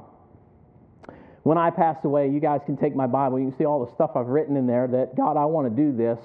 When 1.43 1.57
I 1.57 1.71
pass 1.71 1.97
away, 2.03 2.29
you 2.29 2.39
guys 2.39 2.61
can 2.65 2.77
take 2.77 2.95
my 2.95 3.07
Bible. 3.07 3.39
You 3.39 3.49
can 3.49 3.57
see 3.57 3.65
all 3.65 3.83
the 3.83 3.91
stuff 3.93 4.11
I've 4.15 4.27
written 4.27 4.55
in 4.57 4.67
there 4.67 4.87
that, 4.87 5.15
God, 5.15 5.37
I 5.37 5.45
want 5.45 5.75
to 5.75 5.83
do 5.83 5.95
this, 5.95 6.19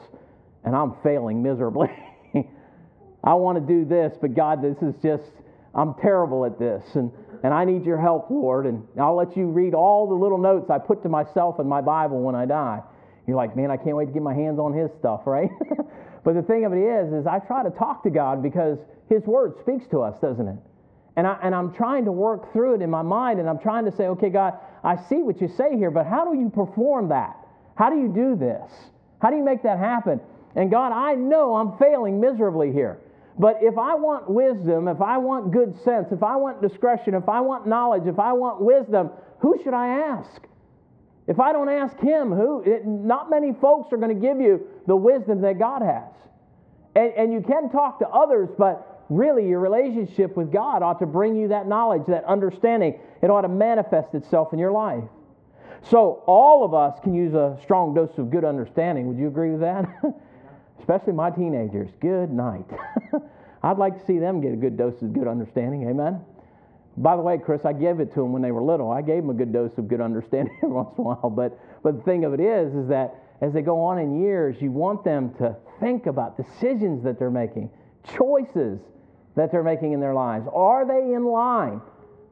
and 0.65 0.77
I'm 0.77 0.95
failing 1.03 1.43
miserably. 1.43 1.89
I 3.25 3.35
want 3.35 3.59
to 3.59 3.75
do 3.75 3.85
this, 3.87 4.17
but 4.21 4.35
God, 4.35 4.63
this 4.63 4.77
is 4.83 4.95
just, 5.03 5.31
I'm 5.75 5.95
terrible 5.95 6.45
at 6.45 6.59
this. 6.59 6.85
And, 6.95 7.11
and 7.43 7.55
I 7.55 7.65
need 7.65 7.85
your 7.85 7.99
help, 7.99 8.31
Lord. 8.31 8.67
And 8.67 8.87
I'll 9.01 9.17
let 9.17 9.37
you 9.37 9.47
read 9.47 9.75
all 9.75 10.07
the 10.07 10.15
little 10.15 10.39
notes 10.39 10.69
I 10.71 10.79
put 10.79 11.03
to 11.03 11.09
myself 11.09 11.59
in 11.61 11.67
my 11.67 11.81
Bible 11.81 12.21
when 12.21 12.35
I 12.35 12.45
die. 12.45 12.83
You're 13.27 13.37
like, 13.37 13.57
man, 13.57 13.71
I 13.71 13.77
can't 13.77 13.97
wait 13.97 14.07
to 14.07 14.13
get 14.13 14.23
my 14.23 14.35
hands 14.35 14.59
on 14.59 14.73
his 14.73 14.91
stuff, 14.99 15.23
right? 15.27 15.51
but 16.25 16.35
the 16.35 16.43
thing 16.43 16.65
of 16.65 16.73
it 16.73 16.79
is, 16.79 17.13
is 17.13 17.27
I 17.27 17.39
try 17.41 17.63
to 17.63 17.71
talk 17.71 18.03
to 18.05 18.11
God 18.11 18.43
because 18.43 18.79
his 19.09 19.23
word 19.25 19.55
speaks 19.61 19.87
to 19.89 20.01
us, 20.01 20.19
doesn't 20.21 20.49
it? 20.49 20.57
And, 21.17 21.27
I, 21.27 21.39
and 21.43 21.55
I'm 21.55 21.73
trying 21.73 22.05
to 22.05 22.13
work 22.13 22.53
through 22.53 22.75
it 22.75 22.83
in 22.83 22.91
my 22.91 23.03
mind, 23.03 23.41
and 23.41 23.49
I'm 23.49 23.59
trying 23.59 23.87
to 23.87 23.93
say, 23.93 24.05
okay, 24.09 24.29
God, 24.29 24.55
I 24.85 24.97
see 25.09 25.23
what 25.23 25.41
you 25.41 25.49
say 25.49 25.77
here, 25.77 25.91
but 25.91 26.07
how 26.07 26.31
do 26.31 26.39
you 26.39 26.51
perform 26.51 27.09
that? 27.09 27.37
How 27.75 27.89
do 27.89 27.97
you 27.97 28.09
do 28.09 28.37
this? 28.37 28.71
How 29.21 29.31
do 29.31 29.37
you 29.37 29.45
make 29.45 29.63
that 29.63 29.79
happen? 29.79 30.21
And 30.55 30.71
God, 30.71 30.93
I 30.93 31.15
know 31.15 31.55
I'm 31.55 31.79
failing 31.79 32.21
miserably 32.21 32.73
here. 32.73 33.01
But 33.39 33.59
if 33.61 33.77
I 33.77 33.95
want 33.95 34.31
wisdom, 34.31 34.89
if 34.89 35.01
I 35.01 35.19
want 35.19 35.53
good 35.53 35.75
sense, 35.85 36.09
if 36.11 36.23
I 36.23 36.37
want 36.37 36.63
discretion, 36.63 37.15
if 37.15 37.29
I 37.29 37.41
want 37.41 37.67
knowledge, 37.67 38.07
if 38.07 38.19
I 38.19 38.33
want 38.33 38.63
wisdom, 38.63 39.11
who 39.41 39.59
should 39.63 39.75
I 39.75 39.89
ask? 39.89 40.43
If 41.27 41.41
I 41.41 41.53
don't 41.53 41.69
ask 41.69 41.99
him, 41.99 42.31
who? 42.31 42.63
It, 42.63 42.87
not 42.87 43.31
many 43.31 43.53
folks 43.53 43.93
are 43.93 43.97
going 43.97 44.15
to 44.15 44.21
give 44.21 44.41
you 44.41 44.67
the 44.87 44.97
wisdom 44.97 45.41
that 45.41 45.59
God 45.59 45.83
has. 45.83 46.13
And, 46.95 47.13
and 47.17 47.33
you 47.33 47.41
can 47.41 47.69
talk 47.71 47.99
to 47.99 48.09
others, 48.09 48.49
but 48.57 49.05
really 49.09 49.49
your 49.49 49.61
relationship 49.61 50.37
with 50.37 50.53
God 50.53 50.83
ought 50.83 50.99
to 51.01 51.07
bring 51.07 51.37
you 51.37 51.49
that 51.49 51.67
knowledge, 51.67 52.03
that 52.09 52.25
understanding. 52.25 52.99
It 53.23 53.31
ought 53.31 53.43
to 53.43 53.49
manifest 53.49 54.15
itself 54.15 54.53
in 54.53 54.59
your 54.59 54.73
life. 54.73 55.05
So 55.83 56.23
all 56.27 56.65
of 56.65 56.75
us 56.75 56.99
can 57.03 57.15
use 57.15 57.35
a 57.35 57.59
strong 57.63 57.95
dose 57.95 58.17
of 58.19 58.31
good 58.31 58.45
understanding. 58.45 59.09
Would 59.09 59.19
you 59.19 59.29
agree 59.29 59.51
with 59.51 59.61
that? 59.61 59.87
especially 60.79 61.13
my 61.13 61.31
teenagers. 61.31 61.91
Good 62.01 62.31
night. 62.31 62.67
I'd 63.63 63.79
like 63.79 63.99
to 63.99 64.07
see 64.07 64.19
them 64.19 64.41
get 64.41 64.53
a 64.53 64.57
good 64.57 64.77
dose 64.77 65.01
of 65.03 65.13
good 65.13 65.27
understanding. 65.27 65.89
Amen. 65.89 66.21
By 66.99 67.17
the 67.17 67.23
way, 67.23 67.39
Chris, 67.39 67.61
I 67.65 67.73
gave 67.73 68.01
it 68.01 68.15
to 68.15 68.21
them 68.21 68.33
when 68.33 68.41
they 68.41 68.53
were 68.53 68.63
little. 68.63 68.91
I 68.91 69.03
gave 69.03 69.23
them 69.23 69.31
a 69.31 69.35
good 69.35 69.53
dose 69.53 69.73
of 69.77 69.87
good 69.89 70.01
understanding 70.01 70.57
every 70.63 70.69
once 70.75 70.95
in 70.97 71.05
a 71.05 71.09
while. 71.09 71.31
But, 71.31 71.59
but 71.83 71.99
the 71.99 72.03
thing 72.05 72.25
of 72.25 72.33
it 72.33 72.41
is, 72.41 72.75
is 72.75 72.89
that 72.89 73.15
as 73.43 73.53
they 73.53 73.61
go 73.61 73.83
on 73.83 73.99
in 73.99 74.21
years, 74.21 74.57
you 74.61 74.73
want 74.73 75.05
them 75.05 75.35
to 75.39 75.55
think 75.79 76.07
about 76.07 76.37
decisions 76.37 77.05
that 77.05 77.19
they're 77.19 77.31
making, 77.31 77.71
choices 78.17 78.81
that 79.37 79.53
they're 79.53 79.63
making 79.63 79.93
in 79.93 80.01
their 80.01 80.15
lives. 80.15 80.47
Are 80.55 80.87
they 80.87 81.15
in 81.15 81.25
line 81.25 81.83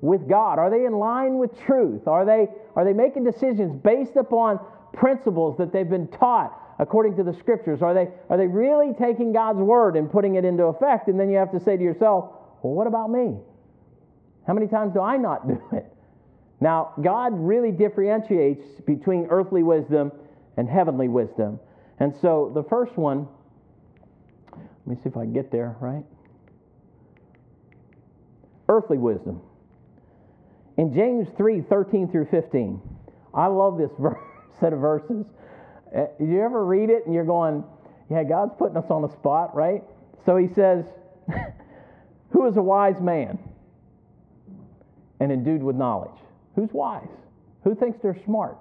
with 0.01 0.27
God? 0.29 0.59
Are 0.59 0.71
they 0.71 0.87
in 0.87 0.95
line 0.95 1.37
with 1.37 1.51
truth? 1.67 2.09
Are 2.09 2.25
they, 2.25 2.49
are 2.75 2.85
they 2.85 2.95
making 2.95 3.25
decisions 3.25 3.79
based 3.85 4.17
upon 4.17 4.59
principles 4.95 5.59
that 5.59 5.73
they've 5.73 5.89
been 5.89 6.09
taught 6.09 6.59
according 6.79 7.17
to 7.17 7.23
the 7.23 7.35
scriptures? 7.35 7.83
Are 7.83 7.93
they, 7.93 8.09
are 8.31 8.39
they 8.39 8.47
really 8.47 8.95
taking 8.99 9.33
God's 9.33 9.59
word 9.59 9.97
and 9.97 10.11
putting 10.11 10.37
it 10.37 10.45
into 10.47 10.65
effect? 10.65 11.09
And 11.09 11.21
then 11.21 11.29
you 11.29 11.37
have 11.37 11.53
to 11.53 11.61
say 11.61 11.77
to 11.77 11.83
yourself, 11.83 12.33
well, 12.63 12.73
what 12.73 12.87
about 12.87 13.11
me? 13.11 13.37
How 14.47 14.53
many 14.53 14.67
times 14.67 14.93
do 14.93 15.01
I 15.01 15.17
not 15.17 15.49
do 15.49 15.61
it? 15.73 15.87
Now, 16.61 16.93
God 17.03 17.33
really 17.35 17.73
differentiates 17.73 18.65
between 18.87 19.27
earthly 19.31 19.63
wisdom 19.63 20.13
and 20.57 20.69
heavenly 20.69 21.09
wisdom. 21.09 21.59
And 21.99 22.15
so 22.21 22.51
the 22.55 22.63
first 22.63 22.97
one, 22.97 23.29
let 24.53 24.87
me 24.87 24.97
see 24.97 25.09
if 25.09 25.17
I 25.17 25.23
can 25.23 25.33
get 25.33 25.51
there, 25.51 25.77
right? 25.81 26.05
Earthly 28.69 28.99
wisdom. 28.99 29.41
In 30.77 30.93
James 30.93 31.29
3 31.37 31.63
13 31.63 32.11
through 32.11 32.27
15, 32.31 32.81
I 33.35 33.47
love 33.47 33.79
this 33.79 33.91
verse, 33.99 34.19
set 34.61 34.73
of 34.73 34.81
verses. 34.81 35.27
Uh, 35.95 36.07
you 36.19 36.43
ever 36.43 36.65
read 36.65 36.91
it 36.91 37.07
and 37.07 37.15
you're 37.15 37.25
going, 37.25 37.63
yeah, 38.11 38.25
God's 38.25 38.53
putting 38.59 38.77
us 38.77 38.91
on 38.91 39.03
the 39.03 39.09
spot, 39.09 39.55
right? 39.55 39.83
So 40.27 40.37
he 40.37 40.49
says, 40.55 40.85
Who 42.31 42.47
is 42.47 42.57
a 42.57 42.63
wise 42.63 43.01
man 43.01 43.39
and 45.25 45.33
endued 45.33 45.63
with 45.63 45.75
knowledge? 45.75 46.21
Who's 46.55 46.71
wise? 46.73 47.09
Who 47.65 47.75
thinks 47.75 47.99
they're 48.03 48.21
smart? 48.25 48.57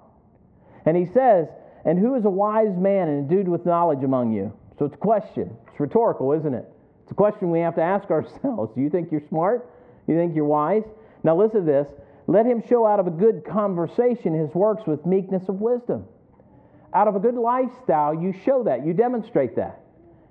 And 0.86 0.96
he 0.96 1.06
says, 1.06 1.46
And 1.84 1.98
who 1.98 2.16
is 2.16 2.24
a 2.24 2.30
wise 2.30 2.76
man 2.76 3.08
and 3.08 3.30
endued 3.30 3.46
with 3.46 3.64
knowledge 3.64 4.02
among 4.02 4.32
you? 4.32 4.52
So 4.78 4.86
it's 4.86 4.94
a 4.94 4.98
question. 4.98 5.56
It's 5.68 5.78
rhetorical, 5.78 6.32
isn't 6.32 6.54
it? 6.54 6.68
It's 7.02 7.12
a 7.12 7.14
question 7.14 7.50
we 7.50 7.60
have 7.60 7.76
to 7.76 7.82
ask 7.82 8.10
ourselves. 8.10 8.72
Do 8.74 8.80
you 8.80 8.90
think 8.90 9.12
you're 9.12 9.28
smart? 9.28 9.70
Do 10.06 10.12
you 10.12 10.18
think 10.18 10.34
you're 10.34 10.44
wise? 10.44 10.84
Now 11.22 11.36
listen 11.36 11.60
to 11.60 11.66
this. 11.66 11.86
Let 12.26 12.46
him 12.46 12.62
show 12.68 12.86
out 12.86 13.00
of 13.00 13.06
a 13.06 13.10
good 13.10 13.44
conversation 13.44 14.34
his 14.34 14.52
works 14.54 14.86
with 14.86 15.04
meekness 15.06 15.48
of 15.48 15.60
wisdom 15.60 16.06
out 16.94 17.08
of 17.08 17.16
a 17.16 17.18
good 17.20 17.34
lifestyle, 17.34 18.14
you 18.14 18.32
show 18.44 18.62
that. 18.64 18.86
You 18.86 18.92
demonstrate 18.92 19.56
that. 19.56 19.80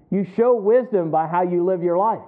You 0.09 0.25
show 0.37 0.55
wisdom 0.55 1.11
by 1.11 1.27
how 1.27 1.43
you 1.43 1.65
live 1.65 1.83
your 1.83 1.97
life. 1.97 2.21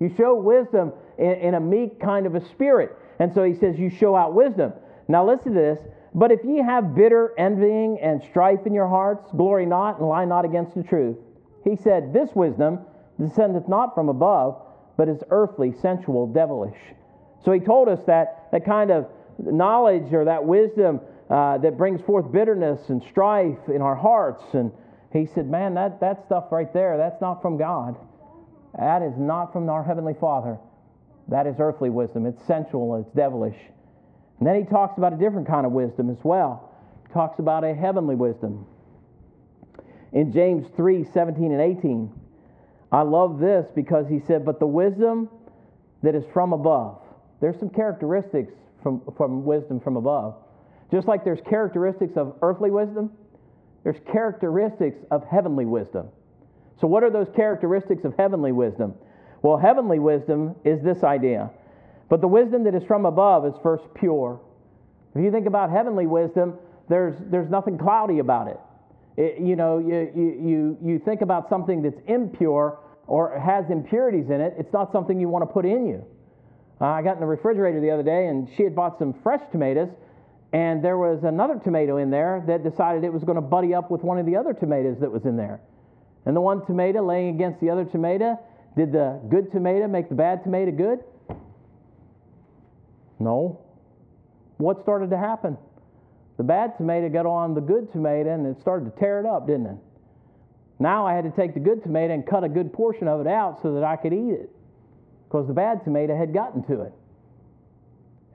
You 0.00 0.12
show 0.16 0.34
wisdom 0.36 0.92
in, 1.18 1.32
in, 1.32 1.54
a 1.54 1.60
meek 1.60 2.00
kind 2.00 2.26
of 2.26 2.34
a 2.34 2.48
spirit. 2.48 2.96
And 3.18 3.32
so 3.34 3.44
he 3.44 3.54
says, 3.54 3.78
You 3.78 3.90
show 3.90 4.16
out 4.16 4.34
wisdom. 4.34 4.72
Now 5.08 5.26
listen 5.26 5.54
to 5.54 5.58
this. 5.58 5.78
But 6.14 6.32
if 6.32 6.40
ye 6.44 6.58
have 6.58 6.94
bitter 6.94 7.32
envying 7.38 7.98
and 8.00 8.22
strife 8.30 8.60
in 8.66 8.74
your 8.74 8.88
hearts, 8.88 9.30
glory 9.36 9.66
not 9.66 9.98
and 9.98 10.08
lie 10.08 10.24
not 10.24 10.44
against 10.44 10.74
the 10.74 10.82
truth. 10.82 11.16
He 11.64 11.76
said, 11.76 12.12
This 12.12 12.30
wisdom 12.34 12.80
descendeth 13.20 13.68
not 13.68 13.94
from 13.94 14.08
above, 14.08 14.62
but 14.96 15.08
is 15.08 15.22
earthly, 15.30 15.72
sensual, 15.80 16.26
devilish. 16.26 16.78
So 17.44 17.52
he 17.52 17.60
told 17.60 17.88
us 17.88 18.00
that 18.06 18.48
that 18.52 18.64
kind 18.64 18.90
of 18.90 19.06
knowledge 19.38 20.12
or 20.12 20.24
that 20.24 20.44
wisdom 20.44 21.00
uh, 21.30 21.58
that 21.58 21.76
brings 21.76 22.00
forth 22.02 22.30
bitterness 22.32 22.88
and 22.88 23.02
strife 23.10 23.58
in 23.68 23.82
our 23.82 23.94
hearts. 23.94 24.42
And 24.54 24.72
he 25.12 25.26
said, 25.26 25.48
Man, 25.48 25.74
that, 25.74 26.00
that 26.00 26.24
stuff 26.26 26.46
right 26.50 26.72
there, 26.72 26.96
that's 26.96 27.20
not 27.20 27.42
from 27.42 27.58
God. 27.58 27.96
That 28.78 29.02
is 29.02 29.14
not 29.16 29.52
from 29.52 29.68
our 29.68 29.84
Heavenly 29.84 30.14
Father. 30.20 30.58
That 31.28 31.46
is 31.46 31.56
earthly 31.58 31.90
wisdom. 31.90 32.26
It's 32.26 32.42
sensual, 32.46 32.96
it's 32.96 33.14
devilish. 33.14 33.58
And 34.38 34.46
then 34.46 34.56
he 34.56 34.64
talks 34.64 34.96
about 34.96 35.12
a 35.12 35.16
different 35.16 35.46
kind 35.46 35.66
of 35.66 35.72
wisdom 35.72 36.10
as 36.10 36.18
well. 36.22 36.70
He 37.06 37.12
talks 37.12 37.38
about 37.38 37.64
a 37.64 37.74
heavenly 37.74 38.14
wisdom. 38.14 38.66
In 40.12 40.32
James 40.32 40.66
3 40.76 41.04
17 41.12 41.52
and 41.52 41.60
18, 41.60 42.10
I 42.90 43.02
love 43.02 43.38
this 43.38 43.66
because 43.74 44.08
he 44.08 44.20
said, 44.20 44.44
But 44.44 44.58
the 44.58 44.66
wisdom 44.66 45.28
that 46.02 46.14
is 46.14 46.24
from 46.32 46.52
above, 46.52 47.02
there's 47.40 47.58
some 47.58 47.68
characteristics 47.68 48.54
from, 48.82 49.02
from 49.16 49.44
wisdom 49.44 49.80
from 49.80 49.96
above. 49.96 50.36
Just 50.90 51.06
like 51.06 51.24
there's 51.24 51.40
characteristics 51.42 52.16
of 52.16 52.36
earthly 52.40 52.70
wisdom, 52.70 53.12
there's 53.84 54.00
characteristics 54.10 54.98
of 55.10 55.24
heavenly 55.24 55.66
wisdom. 55.66 56.08
So, 56.80 56.86
what 56.86 57.02
are 57.02 57.10
those 57.10 57.28
characteristics 57.34 58.04
of 58.04 58.14
heavenly 58.16 58.52
wisdom? 58.52 58.94
Well, 59.42 59.56
heavenly 59.56 59.98
wisdom 59.98 60.56
is 60.64 60.82
this 60.82 61.04
idea. 61.04 61.50
But 62.08 62.20
the 62.20 62.28
wisdom 62.28 62.64
that 62.64 62.74
is 62.74 62.82
from 62.84 63.06
above 63.06 63.46
is 63.46 63.54
first 63.62 63.84
pure. 63.94 64.40
If 65.14 65.22
you 65.22 65.30
think 65.30 65.46
about 65.46 65.70
heavenly 65.70 66.06
wisdom, 66.06 66.58
there's, 66.88 67.14
there's 67.30 67.50
nothing 67.50 67.78
cloudy 67.78 68.18
about 68.18 68.48
it. 68.48 68.60
it 69.16 69.40
you 69.40 69.56
know, 69.56 69.78
you, 69.78 70.10
you, 70.16 70.78
you 70.82 70.98
think 70.98 71.20
about 71.20 71.48
something 71.48 71.82
that's 71.82 72.00
impure, 72.06 72.78
or 73.06 73.38
has 73.38 73.70
impurities 73.70 74.30
in 74.30 74.40
it, 74.40 74.54
it's 74.58 74.72
not 74.72 74.92
something 74.92 75.20
you 75.20 75.28
want 75.28 75.42
to 75.42 75.52
put 75.52 75.64
in 75.64 75.86
you. 75.86 76.04
Uh, 76.80 76.86
I 76.86 77.02
got 77.02 77.14
in 77.14 77.20
the 77.20 77.26
refrigerator 77.26 77.80
the 77.80 77.90
other 77.90 78.02
day 78.02 78.28
and 78.28 78.48
she 78.56 78.62
had 78.62 78.74
bought 78.74 78.98
some 78.98 79.14
fresh 79.22 79.40
tomatoes, 79.50 79.88
and 80.52 80.82
there 80.82 80.96
was 80.96 81.24
another 81.24 81.60
tomato 81.62 81.98
in 81.98 82.10
there 82.10 82.42
that 82.46 82.62
decided 82.62 83.04
it 83.04 83.12
was 83.12 83.24
going 83.24 83.36
to 83.36 83.42
buddy 83.42 83.74
up 83.74 83.90
with 83.90 84.02
one 84.02 84.18
of 84.18 84.26
the 84.26 84.36
other 84.36 84.54
tomatoes 84.54 84.96
that 85.00 85.10
was 85.10 85.24
in 85.24 85.36
there. 85.36 85.60
And 86.24 86.36
the 86.36 86.40
one 86.40 86.64
tomato 86.64 87.04
laying 87.04 87.34
against 87.34 87.60
the 87.60 87.70
other 87.70 87.84
tomato, 87.84 88.38
did 88.76 88.92
the 88.92 89.20
good 89.28 89.50
tomato 89.50 89.88
make 89.88 90.08
the 90.08 90.14
bad 90.14 90.42
tomato 90.44 90.70
good? 90.70 91.00
No. 93.18 93.60
What 94.58 94.80
started 94.82 95.10
to 95.10 95.18
happen? 95.18 95.56
The 96.36 96.44
bad 96.44 96.76
tomato 96.76 97.08
got 97.08 97.26
on 97.26 97.54
the 97.54 97.60
good 97.60 97.90
tomato 97.92 98.32
and 98.32 98.46
it 98.46 98.60
started 98.60 98.92
to 98.92 99.00
tear 99.00 99.20
it 99.20 99.26
up, 99.26 99.46
didn't 99.46 99.66
it? 99.66 99.76
Now 100.78 101.06
I 101.06 101.14
had 101.14 101.24
to 101.24 101.30
take 101.30 101.54
the 101.54 101.60
good 101.60 101.82
tomato 101.82 102.14
and 102.14 102.24
cut 102.24 102.44
a 102.44 102.48
good 102.48 102.72
portion 102.72 103.08
of 103.08 103.20
it 103.20 103.26
out 103.26 103.60
so 103.62 103.74
that 103.74 103.82
I 103.82 103.96
could 103.96 104.12
eat 104.12 104.32
it 104.32 104.50
because 105.24 105.46
the 105.46 105.52
bad 105.52 105.82
tomato 105.84 106.16
had 106.16 106.32
gotten 106.32 106.62
to 106.64 106.82
it. 106.82 106.92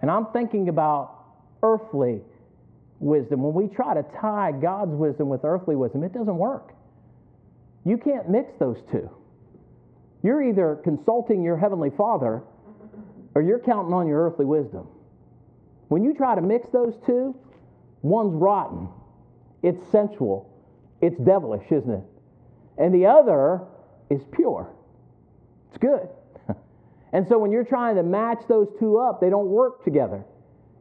And 0.01 0.11
I'm 0.11 0.27
thinking 0.33 0.67
about 0.67 1.23
earthly 1.63 2.21
wisdom. 2.99 3.41
When 3.41 3.53
we 3.53 3.73
try 3.73 3.93
to 3.93 4.03
tie 4.19 4.51
God's 4.51 4.93
wisdom 4.93 5.29
with 5.29 5.45
earthly 5.45 5.77
wisdom, 5.77 6.03
it 6.03 6.13
doesn't 6.13 6.37
work. 6.37 6.73
You 7.85 7.97
can't 7.97 8.29
mix 8.29 8.51
those 8.59 8.77
two. 8.91 9.09
You're 10.23 10.41
either 10.41 10.79
consulting 10.83 11.43
your 11.43 11.57
heavenly 11.57 11.89
Father 11.89 12.41
or 13.35 13.41
you're 13.41 13.59
counting 13.59 13.93
on 13.93 14.07
your 14.07 14.25
earthly 14.25 14.45
wisdom. 14.45 14.87
When 15.89 16.03
you 16.03 16.13
try 16.13 16.33
to 16.33 16.41
mix 16.41 16.69
those 16.69 16.95
two, 17.05 17.35
one's 18.01 18.33
rotten, 18.33 18.87
it's 19.61 19.85
sensual, 19.91 20.49
it's 21.01 21.17
devilish, 21.19 21.65
isn't 21.71 21.91
it? 21.91 22.03
And 22.77 22.93
the 22.93 23.05
other 23.05 23.61
is 24.09 24.21
pure. 24.31 24.71
It's 25.69 25.77
good. 25.77 26.07
and 27.13 27.27
so 27.27 27.37
when 27.37 27.51
you're 27.51 27.65
trying 27.65 27.97
to 27.97 28.03
match 28.03 28.39
those 28.47 28.67
two 28.79 28.97
up, 28.97 29.19
they 29.19 29.29
don't 29.29 29.47
work 29.47 29.83
together. 29.83 30.23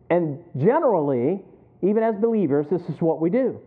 And 0.08 0.38
generally, 0.56 1.40
even 1.82 2.02
as 2.02 2.14
believers, 2.16 2.66
this 2.70 2.82
is 2.82 3.00
what 3.00 3.20
we 3.20 3.30
do. 3.30 3.60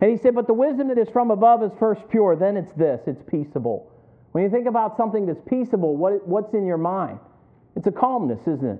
And 0.00 0.10
he 0.10 0.16
said, 0.16 0.34
But 0.34 0.46
the 0.46 0.54
wisdom 0.54 0.88
that 0.88 0.98
is 0.98 1.08
from 1.08 1.30
above 1.30 1.62
is 1.62 1.72
first 1.78 2.02
pure, 2.10 2.36
then 2.36 2.56
it's 2.56 2.72
this 2.72 3.00
it's 3.06 3.22
peaceable. 3.28 3.90
When 4.38 4.44
you 4.44 4.52
think 4.52 4.68
about 4.68 4.96
something 4.96 5.26
that's 5.26 5.40
peaceable, 5.48 5.96
what, 5.96 6.24
what's 6.24 6.54
in 6.54 6.64
your 6.64 6.78
mind? 6.78 7.18
It's 7.74 7.88
a 7.88 7.90
calmness, 7.90 8.38
isn't 8.42 8.64
it? 8.64 8.78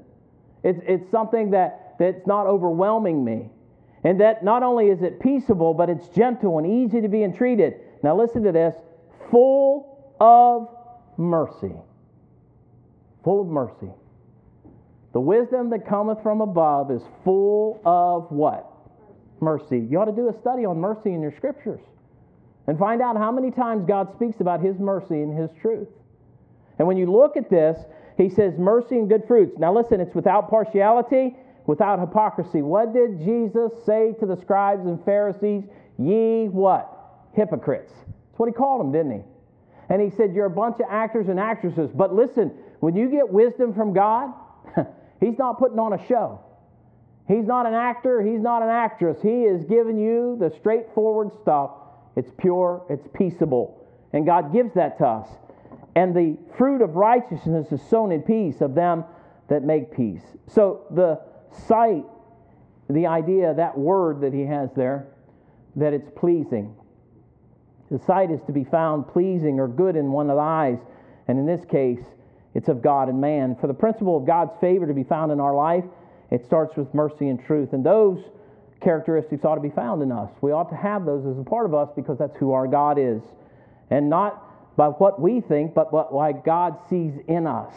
It's, 0.62 0.78
it's 0.86 1.10
something 1.10 1.50
that, 1.50 1.96
that's 1.98 2.24
not 2.28 2.46
overwhelming 2.46 3.24
me. 3.24 3.50
And 4.04 4.20
that 4.20 4.44
not 4.44 4.62
only 4.62 4.86
is 4.86 5.02
it 5.02 5.18
peaceable, 5.18 5.74
but 5.74 5.90
it's 5.90 6.06
gentle 6.10 6.58
and 6.58 6.64
easy 6.64 7.00
to 7.00 7.08
be 7.08 7.24
entreated. 7.24 7.74
Now, 8.04 8.16
listen 8.16 8.44
to 8.44 8.52
this 8.52 8.76
full 9.32 10.14
of 10.20 10.68
mercy. 11.16 11.74
Full 13.24 13.40
of 13.40 13.48
mercy. 13.48 13.90
The 15.12 15.20
wisdom 15.20 15.70
that 15.70 15.88
cometh 15.88 16.22
from 16.22 16.40
above 16.40 16.92
is 16.92 17.02
full 17.24 17.80
of 17.84 18.30
what? 18.30 18.70
Mercy. 19.40 19.80
You 19.80 19.98
ought 19.98 20.04
to 20.04 20.12
do 20.12 20.28
a 20.28 20.40
study 20.40 20.64
on 20.64 20.78
mercy 20.78 21.14
in 21.14 21.20
your 21.20 21.34
scriptures 21.36 21.80
and 22.68 22.78
find 22.78 23.02
out 23.02 23.16
how 23.16 23.32
many 23.32 23.50
times 23.50 23.84
God 23.88 24.12
speaks 24.14 24.40
about 24.40 24.60
His 24.60 24.78
mercy 24.78 25.22
and 25.22 25.36
His 25.36 25.50
truth. 25.60 25.88
And 26.78 26.86
when 26.86 26.96
you 26.96 27.10
look 27.10 27.36
at 27.36 27.50
this, 27.50 27.76
He 28.16 28.28
says 28.28 28.54
mercy 28.56 28.96
and 28.96 29.08
good 29.08 29.24
fruits. 29.26 29.58
Now, 29.58 29.74
listen, 29.74 30.00
it's 30.00 30.14
without 30.14 30.48
partiality, 30.48 31.36
without 31.66 31.98
hypocrisy. 31.98 32.62
What 32.62 32.92
did 32.92 33.18
Jesus 33.18 33.72
say 33.84 34.14
to 34.20 34.26
the 34.26 34.36
scribes 34.36 34.86
and 34.86 35.04
Pharisees? 35.04 35.64
Ye 35.98 36.46
what? 36.48 36.94
Hypocrites. 37.32 37.92
That's 37.92 38.38
what 38.38 38.46
He 38.46 38.52
called 38.52 38.80
them, 38.82 38.92
didn't 38.92 39.12
He? 39.12 39.24
And 39.88 40.00
He 40.00 40.10
said, 40.16 40.34
You're 40.34 40.46
a 40.46 40.50
bunch 40.50 40.76
of 40.76 40.86
actors 40.90 41.28
and 41.28 41.40
actresses. 41.40 41.90
But 41.92 42.14
listen, 42.14 42.52
when 42.80 42.94
you 42.94 43.08
get 43.08 43.28
wisdom 43.28 43.74
from 43.74 43.92
God, 43.94 44.32
He's 45.20 45.38
not 45.38 45.58
putting 45.58 45.78
on 45.78 45.94
a 45.94 46.06
show. 46.06 46.40
He's 47.26 47.44
not 47.44 47.66
an 47.66 47.74
actor, 47.74 48.22
he's 48.22 48.40
not 48.40 48.62
an 48.62 48.70
actress. 48.70 49.18
He 49.20 49.44
is 49.44 49.62
giving 49.64 49.98
you 49.98 50.36
the 50.40 50.50
straightforward 50.58 51.30
stuff. 51.42 51.70
It's 52.18 52.32
pure, 52.36 52.84
it's 52.90 53.06
peaceable. 53.14 53.86
And 54.12 54.26
God 54.26 54.52
gives 54.52 54.74
that 54.74 54.98
to 54.98 55.06
us. 55.06 55.28
And 55.94 56.16
the 56.16 56.36
fruit 56.56 56.82
of 56.82 56.96
righteousness 56.96 57.70
is 57.70 57.80
sown 57.88 58.10
in 58.10 58.22
peace 58.22 58.60
of 58.60 58.74
them 58.74 59.04
that 59.48 59.62
make 59.62 59.94
peace. 59.94 60.24
So 60.48 60.84
the 60.90 61.20
sight, 61.68 62.04
the 62.90 63.06
idea, 63.06 63.54
that 63.54 63.78
word 63.78 64.20
that 64.22 64.34
he 64.34 64.44
has 64.46 64.68
there, 64.74 65.06
that 65.76 65.92
it's 65.92 66.10
pleasing. 66.16 66.74
The 67.88 68.00
sight 68.00 68.32
is 68.32 68.40
to 68.48 68.52
be 68.52 68.64
found 68.64 69.06
pleasing 69.06 69.60
or 69.60 69.68
good 69.68 69.94
in 69.94 70.10
one's 70.10 70.32
eyes. 70.32 70.78
And 71.28 71.38
in 71.38 71.46
this 71.46 71.64
case, 71.64 72.02
it's 72.52 72.68
of 72.68 72.82
God 72.82 73.08
and 73.08 73.20
man. 73.20 73.54
For 73.60 73.68
the 73.68 73.74
principle 73.74 74.16
of 74.16 74.26
God's 74.26 74.58
favor 74.60 74.88
to 74.88 74.94
be 74.94 75.04
found 75.04 75.30
in 75.30 75.38
our 75.38 75.54
life, 75.54 75.84
it 76.32 76.44
starts 76.44 76.76
with 76.76 76.92
mercy 76.92 77.28
and 77.28 77.40
truth. 77.46 77.74
And 77.74 77.86
those 77.86 78.18
characteristics 78.80 79.44
ought 79.44 79.56
to 79.56 79.60
be 79.60 79.70
found 79.70 80.02
in 80.02 80.12
us. 80.12 80.30
We 80.40 80.52
ought 80.52 80.70
to 80.70 80.76
have 80.76 81.04
those 81.04 81.26
as 81.26 81.38
a 81.38 81.44
part 81.44 81.66
of 81.66 81.74
us 81.74 81.88
because 81.96 82.18
that's 82.18 82.36
who 82.36 82.52
our 82.52 82.66
God 82.66 82.98
is. 82.98 83.22
And 83.90 84.08
not 84.08 84.76
by 84.76 84.88
what 84.88 85.20
we 85.20 85.40
think, 85.40 85.74
but 85.74 85.90
by 85.90 86.02
what 86.02 86.44
God 86.44 86.78
sees 86.88 87.14
in 87.26 87.46
us. 87.46 87.74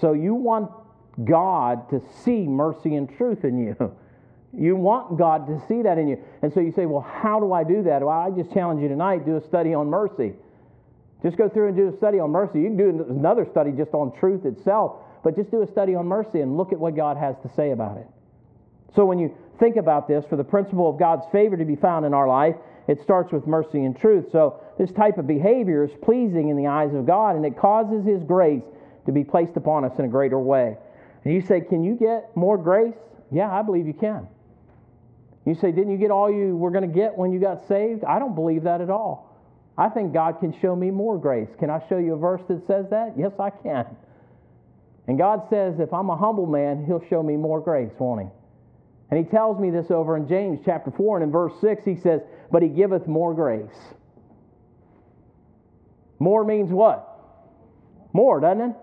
So 0.00 0.12
you 0.12 0.34
want 0.34 0.70
God 1.24 1.88
to 1.90 2.02
see 2.24 2.46
mercy 2.46 2.94
and 2.96 3.08
truth 3.16 3.44
in 3.44 3.58
you. 3.58 3.96
You 4.52 4.74
want 4.74 5.16
God 5.16 5.46
to 5.46 5.62
see 5.68 5.82
that 5.82 5.96
in 5.96 6.08
you. 6.08 6.18
And 6.42 6.52
so 6.52 6.58
you 6.58 6.72
say, 6.72 6.84
well, 6.84 7.02
how 7.02 7.38
do 7.38 7.52
I 7.52 7.62
do 7.62 7.84
that? 7.84 8.02
Well, 8.02 8.08
I 8.08 8.30
just 8.30 8.52
challenge 8.52 8.82
you 8.82 8.88
tonight 8.88 9.24
do 9.24 9.36
a 9.36 9.40
study 9.40 9.74
on 9.74 9.86
mercy. 9.86 10.32
Just 11.22 11.36
go 11.36 11.48
through 11.48 11.68
and 11.68 11.76
do 11.76 11.88
a 11.88 11.96
study 11.96 12.18
on 12.18 12.30
mercy. 12.30 12.58
You 12.58 12.64
can 12.66 12.76
do 12.76 13.06
another 13.10 13.46
study 13.48 13.70
just 13.70 13.94
on 13.94 14.10
truth 14.18 14.46
itself, 14.46 14.96
but 15.22 15.36
just 15.36 15.52
do 15.52 15.62
a 15.62 15.68
study 15.68 15.94
on 15.94 16.06
mercy 16.06 16.40
and 16.40 16.56
look 16.56 16.72
at 16.72 16.80
what 16.80 16.96
God 16.96 17.16
has 17.16 17.36
to 17.42 17.54
say 17.54 17.70
about 17.70 17.98
it. 17.98 18.08
So 18.94 19.04
when 19.04 19.18
you 19.18 19.34
think 19.58 19.76
about 19.76 20.08
this, 20.08 20.24
for 20.28 20.36
the 20.36 20.44
principle 20.44 20.88
of 20.88 20.98
God's 20.98 21.24
favor 21.30 21.56
to 21.56 21.64
be 21.64 21.76
found 21.76 22.04
in 22.04 22.14
our 22.14 22.26
life, 22.28 22.56
it 22.88 23.00
starts 23.02 23.32
with 23.32 23.46
mercy 23.46 23.84
and 23.84 23.96
truth. 23.96 24.26
So 24.32 24.60
this 24.78 24.90
type 24.90 25.18
of 25.18 25.26
behavior 25.26 25.84
is 25.84 25.90
pleasing 26.02 26.48
in 26.48 26.56
the 26.56 26.66
eyes 26.66 26.94
of 26.94 27.06
God, 27.06 27.36
and 27.36 27.44
it 27.44 27.56
causes 27.56 28.04
His 28.04 28.22
grace 28.24 28.64
to 29.06 29.12
be 29.12 29.22
placed 29.22 29.56
upon 29.56 29.84
us 29.84 29.92
in 29.98 30.04
a 30.04 30.08
greater 30.08 30.38
way. 30.38 30.76
And 31.24 31.34
you 31.34 31.40
say, 31.42 31.60
Can 31.60 31.84
you 31.84 31.94
get 31.94 32.34
more 32.36 32.58
grace? 32.58 32.94
Yeah, 33.30 33.50
I 33.50 33.62
believe 33.62 33.86
you 33.86 33.92
can. 33.92 34.26
You 35.46 35.54
say, 35.54 35.70
Didn't 35.70 35.92
you 35.92 35.98
get 35.98 36.10
all 36.10 36.30
you 36.30 36.56
were 36.56 36.70
going 36.70 36.88
to 36.88 36.94
get 36.94 37.16
when 37.16 37.32
you 37.32 37.38
got 37.38 37.68
saved? 37.68 38.04
I 38.04 38.18
don't 38.18 38.34
believe 38.34 38.64
that 38.64 38.80
at 38.80 38.90
all. 38.90 39.38
I 39.78 39.88
think 39.88 40.12
God 40.12 40.40
can 40.40 40.54
show 40.60 40.74
me 40.74 40.90
more 40.90 41.16
grace. 41.16 41.48
Can 41.58 41.70
I 41.70 41.80
show 41.88 41.98
you 41.98 42.14
a 42.14 42.18
verse 42.18 42.42
that 42.48 42.66
says 42.66 42.86
that? 42.90 43.14
Yes, 43.16 43.32
I 43.38 43.50
can. 43.50 43.86
And 45.06 45.16
God 45.16 45.42
says, 45.48 45.78
if 45.78 45.92
I'm 45.92 46.10
a 46.10 46.16
humble 46.16 46.46
man, 46.46 46.84
He'll 46.84 47.04
show 47.08 47.22
me 47.22 47.36
more 47.36 47.60
grace, 47.60 47.92
won't 47.98 48.22
He? 48.22 48.39
And 49.10 49.24
He 49.24 49.30
tells 49.30 49.58
me 49.58 49.70
this 49.70 49.90
over 49.90 50.16
in 50.16 50.28
James 50.28 50.60
chapter 50.64 50.90
4, 50.90 51.18
and 51.18 51.24
in 51.24 51.32
verse 51.32 51.52
6, 51.60 51.84
He 51.84 51.96
says, 51.96 52.20
But 52.50 52.62
He 52.62 52.68
giveth 52.68 53.06
more 53.06 53.34
grace. 53.34 53.94
More 56.18 56.44
means 56.44 56.70
what? 56.70 57.06
More, 58.12 58.40
doesn't 58.40 58.70
it? 58.70 58.76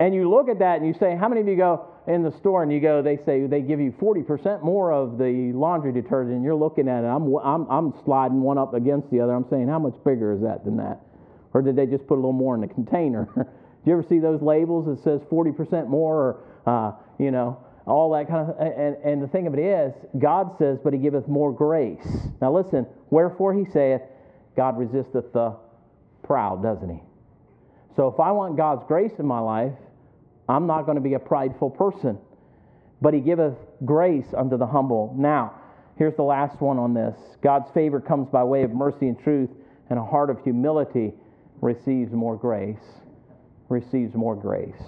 And 0.00 0.14
you 0.14 0.28
look 0.28 0.48
at 0.48 0.58
that 0.58 0.78
and 0.78 0.86
you 0.86 0.94
say, 0.98 1.16
How 1.16 1.28
many 1.28 1.40
of 1.40 1.48
you 1.48 1.56
go 1.56 1.86
in 2.08 2.22
the 2.22 2.32
store 2.32 2.62
and 2.62 2.72
you 2.72 2.80
go, 2.80 3.00
they 3.00 3.16
say 3.24 3.46
they 3.46 3.60
give 3.60 3.80
you 3.80 3.92
40% 3.92 4.62
more 4.62 4.92
of 4.92 5.18
the 5.18 5.52
laundry 5.54 5.92
detergent, 5.92 6.34
and 6.34 6.44
you're 6.44 6.56
looking 6.56 6.88
at 6.88 7.04
it. 7.04 7.06
I'm, 7.06 7.32
I'm, 7.36 7.70
I'm 7.70 7.94
sliding 8.04 8.40
one 8.42 8.58
up 8.58 8.74
against 8.74 9.10
the 9.10 9.20
other. 9.20 9.32
I'm 9.32 9.46
saying, 9.48 9.68
How 9.68 9.78
much 9.78 9.94
bigger 10.04 10.32
is 10.32 10.42
that 10.42 10.64
than 10.64 10.76
that? 10.78 11.00
Or 11.54 11.62
did 11.62 11.76
they 11.76 11.86
just 11.86 12.06
put 12.06 12.14
a 12.14 12.16
little 12.16 12.32
more 12.32 12.54
in 12.54 12.60
the 12.60 12.66
container? 12.66 13.28
Do 13.36 13.90
you 13.90 13.92
ever 13.94 14.04
see 14.08 14.18
those 14.18 14.40
labels 14.42 14.86
that 14.86 15.02
says 15.02 15.20
40% 15.28 15.88
more 15.88 16.16
or, 16.16 16.44
uh, 16.66 16.92
you 17.18 17.30
know, 17.30 17.58
all 17.86 18.12
that 18.12 18.28
kind 18.28 18.50
of 18.50 18.58
and, 18.60 18.96
and 19.04 19.22
the 19.22 19.28
thing 19.28 19.46
of 19.46 19.54
it 19.54 19.60
is, 19.60 19.92
God 20.18 20.56
says, 20.58 20.78
but 20.82 20.92
he 20.92 20.98
giveth 20.98 21.26
more 21.28 21.52
grace. 21.52 22.06
Now 22.40 22.52
listen, 22.52 22.86
wherefore 23.10 23.54
he 23.54 23.64
saith, 23.72 24.00
God 24.56 24.78
resisteth 24.78 25.32
the 25.32 25.56
proud, 26.22 26.62
doesn't 26.62 26.88
he? 26.88 27.02
So 27.96 28.08
if 28.08 28.20
I 28.20 28.32
want 28.32 28.56
God's 28.56 28.84
grace 28.86 29.12
in 29.18 29.26
my 29.26 29.40
life, 29.40 29.72
I'm 30.48 30.66
not 30.66 30.82
going 30.82 30.96
to 30.96 31.02
be 31.02 31.14
a 31.14 31.18
prideful 31.18 31.70
person. 31.70 32.18
But 33.00 33.14
he 33.14 33.20
giveth 33.20 33.54
grace 33.84 34.26
unto 34.36 34.56
the 34.56 34.66
humble. 34.66 35.14
Now, 35.18 35.60
here's 35.96 36.14
the 36.14 36.22
last 36.22 36.60
one 36.60 36.78
on 36.78 36.94
this 36.94 37.16
God's 37.42 37.70
favor 37.72 38.00
comes 38.00 38.28
by 38.28 38.44
way 38.44 38.62
of 38.62 38.70
mercy 38.70 39.08
and 39.08 39.18
truth, 39.18 39.50
and 39.90 39.98
a 39.98 40.04
heart 40.04 40.30
of 40.30 40.42
humility 40.42 41.12
receives 41.60 42.12
more 42.12 42.36
grace. 42.36 43.00
Receives 43.68 44.14
more 44.14 44.36
grace. 44.36 44.82